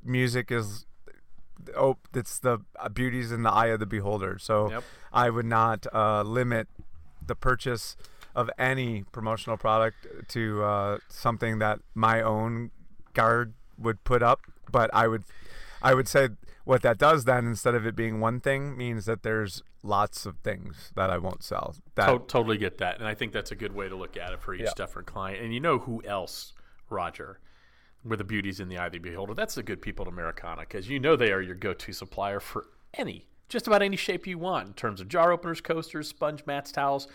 music 0.05 0.51
is 0.51 0.87
oh 1.77 1.97
it's 2.15 2.39
the 2.39 2.59
uh, 2.79 2.89
beauty's 2.89 3.31
in 3.33 3.43
the 3.43 3.51
eye 3.53 3.67
of 3.67 3.81
the 3.81 3.87
beholder. 3.87 4.39
So 4.39 4.71
Yep. 4.71 4.85
I 5.13 5.31
would 5.31 5.47
not 5.47 5.87
uh, 5.93 6.23
limit 6.23 6.69
the 7.25 7.35
purchase 7.35 7.97
of 8.35 8.51
any 8.59 9.05
promotional 9.13 9.57
product 9.57 10.07
to 10.29 10.63
uh, 10.63 10.99
something 11.09 11.59
that 11.59 11.81
my 11.95 12.23
own 12.23 12.71
guard 13.15 13.55
would 13.77 14.03
put 14.05 14.23
up, 14.23 14.41
but 14.71 14.91
I 14.95 15.09
would 15.09 15.25
I 15.83 15.95
would 15.95 16.09
say 16.09 16.29
what 16.69 16.83
that 16.83 16.99
does 16.99 17.25
then 17.25 17.47
instead 17.47 17.75
of 17.75 17.87
it 17.87 17.97
being 17.97 18.21
one 18.21 18.41
thing 18.41 18.77
means 18.77 19.07
that 19.07 19.23
there's 19.23 19.63
lots 19.83 20.27
of 20.27 20.37
things 20.41 20.93
that 20.95 21.09
I 21.09 21.17
won't 21.17 21.43
sell. 21.43 21.75
That 21.95 22.07
To- 22.07 22.19
totally 22.19 22.59
get 22.59 22.77
that, 22.79 22.99
and 22.99 23.09
I 23.09 23.15
think 23.15 23.33
that's 23.33 23.51
a 23.51 23.55
good 23.57 23.75
way 23.75 23.89
to 23.89 23.97
look 23.97 24.19
at 24.19 24.33
it 24.33 24.41
for 24.43 24.53
each 24.53 24.61
Yeah. 24.61 24.73
different 24.77 25.09
client. 25.09 25.43
And 25.43 25.55
you 25.55 25.61
know 25.61 25.79
who 25.79 26.03
else, 26.05 26.53
Roger, 26.91 27.41
where 28.03 28.19
the 28.19 28.25
beauty's 28.25 28.61
in 28.61 28.69
the 28.69 28.77
eye 28.77 28.87
of 28.87 28.93
the 28.93 28.99
beholder? 28.99 29.33
That's 29.33 29.55
the 29.55 29.63
good 29.63 29.81
people 29.81 30.05
at 30.07 30.13
Americanna, 30.13 30.61
because 30.61 30.91
you 30.91 31.01
know 31.01 31.17
they 31.17 31.33
are 31.33 31.41
your 31.41 31.55
go-to 31.55 31.93
supplier 31.95 32.39
for 32.39 32.67
any, 32.93 33.29
just 33.49 33.67
about 33.67 33.81
any 33.81 33.97
shape 33.97 34.27
you 34.27 34.37
want 34.37 34.67
in 34.69 34.75
terms 34.75 35.01
of 35.01 35.09
jar 35.09 35.33
openers, 35.33 35.63
coasters, 35.63 36.07
sponge 36.09 36.45
mats, 36.45 36.71
towels. 36.71 37.09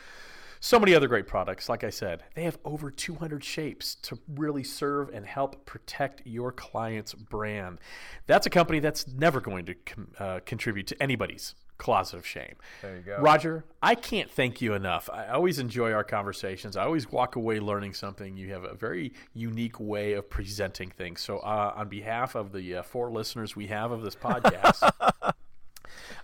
So 0.66 0.80
many 0.80 0.96
other 0.96 1.10
great 1.10 1.28
products. 1.28 1.68
Like 1.68 1.84
I 1.84 1.90
said, 1.90 2.24
they 2.36 2.44
have 2.44 2.58
over 2.64 2.90
200 2.90 3.44
shapes 3.44 3.96
to 3.96 4.18
really 4.34 4.64
serve 4.64 5.10
and 5.10 5.26
help 5.26 5.66
protect 5.66 6.22
your 6.24 6.54
client's 6.54 7.14
brand. 7.14 7.80
That's 8.28 8.48
a 8.48 8.50
company 8.50 8.80
that's 8.80 9.06
never 9.06 9.42
going 9.42 9.66
to 9.66 9.74
com- 9.74 10.08
uh, 10.18 10.40
contribute 10.46 10.88
to 10.88 11.04
anybody's 11.04 11.54
closet 11.78 12.16
of 12.16 12.26
shame. 12.26 12.56
There 12.82 12.96
you 12.96 13.02
go. 13.02 13.18
Roger, 13.20 13.66
I 13.82 13.96
can't 13.96 14.32
thank 14.32 14.62
you 14.62 14.74
enough. 14.74 15.10
I 15.12 15.28
always 15.28 15.60
enjoy 15.60 15.92
our 15.92 16.06
conversations. 16.06 16.78
I 16.78 16.86
always 16.86 17.12
walk 17.12 17.36
away 17.36 17.60
learning 17.60 17.94
something. 17.94 18.38
You 18.38 18.54
have 18.54 18.64
a 18.64 18.74
very 18.74 19.12
unique 19.34 19.82
way 19.82 20.14
of 20.14 20.30
presenting 20.30 20.92
things. 20.92 21.20
So, 21.20 21.40
uh, 21.40 21.74
on 21.76 21.90
behalf 21.90 22.36
of 22.36 22.54
the 22.54 22.78
uh, 22.78 22.84
four 22.84 23.12
listeners 23.12 23.54
we 23.54 23.68
have 23.68 23.92
of 23.92 24.02
this 24.02 24.16
podcast, 24.24 24.90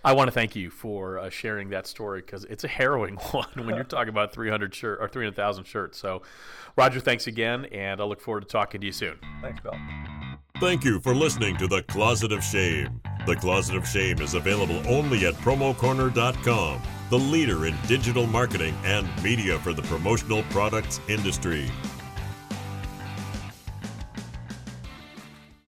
I 0.04 0.12
want 0.12 0.28
to 0.28 0.32
thank 0.32 0.56
you 0.56 0.70
for 0.70 1.18
uh, 1.18 1.30
sharing 1.30 1.70
that 1.70 1.86
story 1.86 2.20
because 2.22 2.44
it's 2.44 2.64
a 2.64 2.68
harrowing 2.68 3.14
one 3.32 3.48
when 3.54 3.74
you're 3.74 3.84
talking 3.84 4.08
about 4.08 4.32
300 4.32 4.74
shirt 4.74 4.98
or 5.00 5.08
300,000 5.08 5.64
shirts. 5.64 5.98
So, 5.98 6.22
Roger, 6.76 7.00
thanks 7.00 7.26
again, 7.26 7.66
and 7.66 8.00
I 8.00 8.04
look 8.04 8.20
forward 8.20 8.42
to 8.42 8.48
talking 8.48 8.80
to 8.80 8.86
you 8.86 8.92
soon. 8.92 9.16
Thanks, 9.42 9.60
Bill. 9.60 9.76
Thank 10.58 10.84
you 10.84 11.00
for 11.00 11.14
listening 11.14 11.56
to 11.56 11.66
The 11.66 11.82
Closet 11.84 12.32
of 12.32 12.44
Shame. 12.44 13.00
The 13.26 13.36
Closet 13.36 13.76
of 13.76 13.88
Shame 13.88 14.20
is 14.20 14.34
available 14.34 14.82
only 14.86 15.26
at 15.26 15.34
promocorner.com, 15.34 16.82
the 17.08 17.18
leader 17.18 17.66
in 17.66 17.74
digital 17.86 18.26
marketing 18.26 18.74
and 18.84 19.08
media 19.22 19.58
for 19.60 19.72
the 19.72 19.82
promotional 19.82 20.42
products 20.44 21.00
industry. 21.08 21.70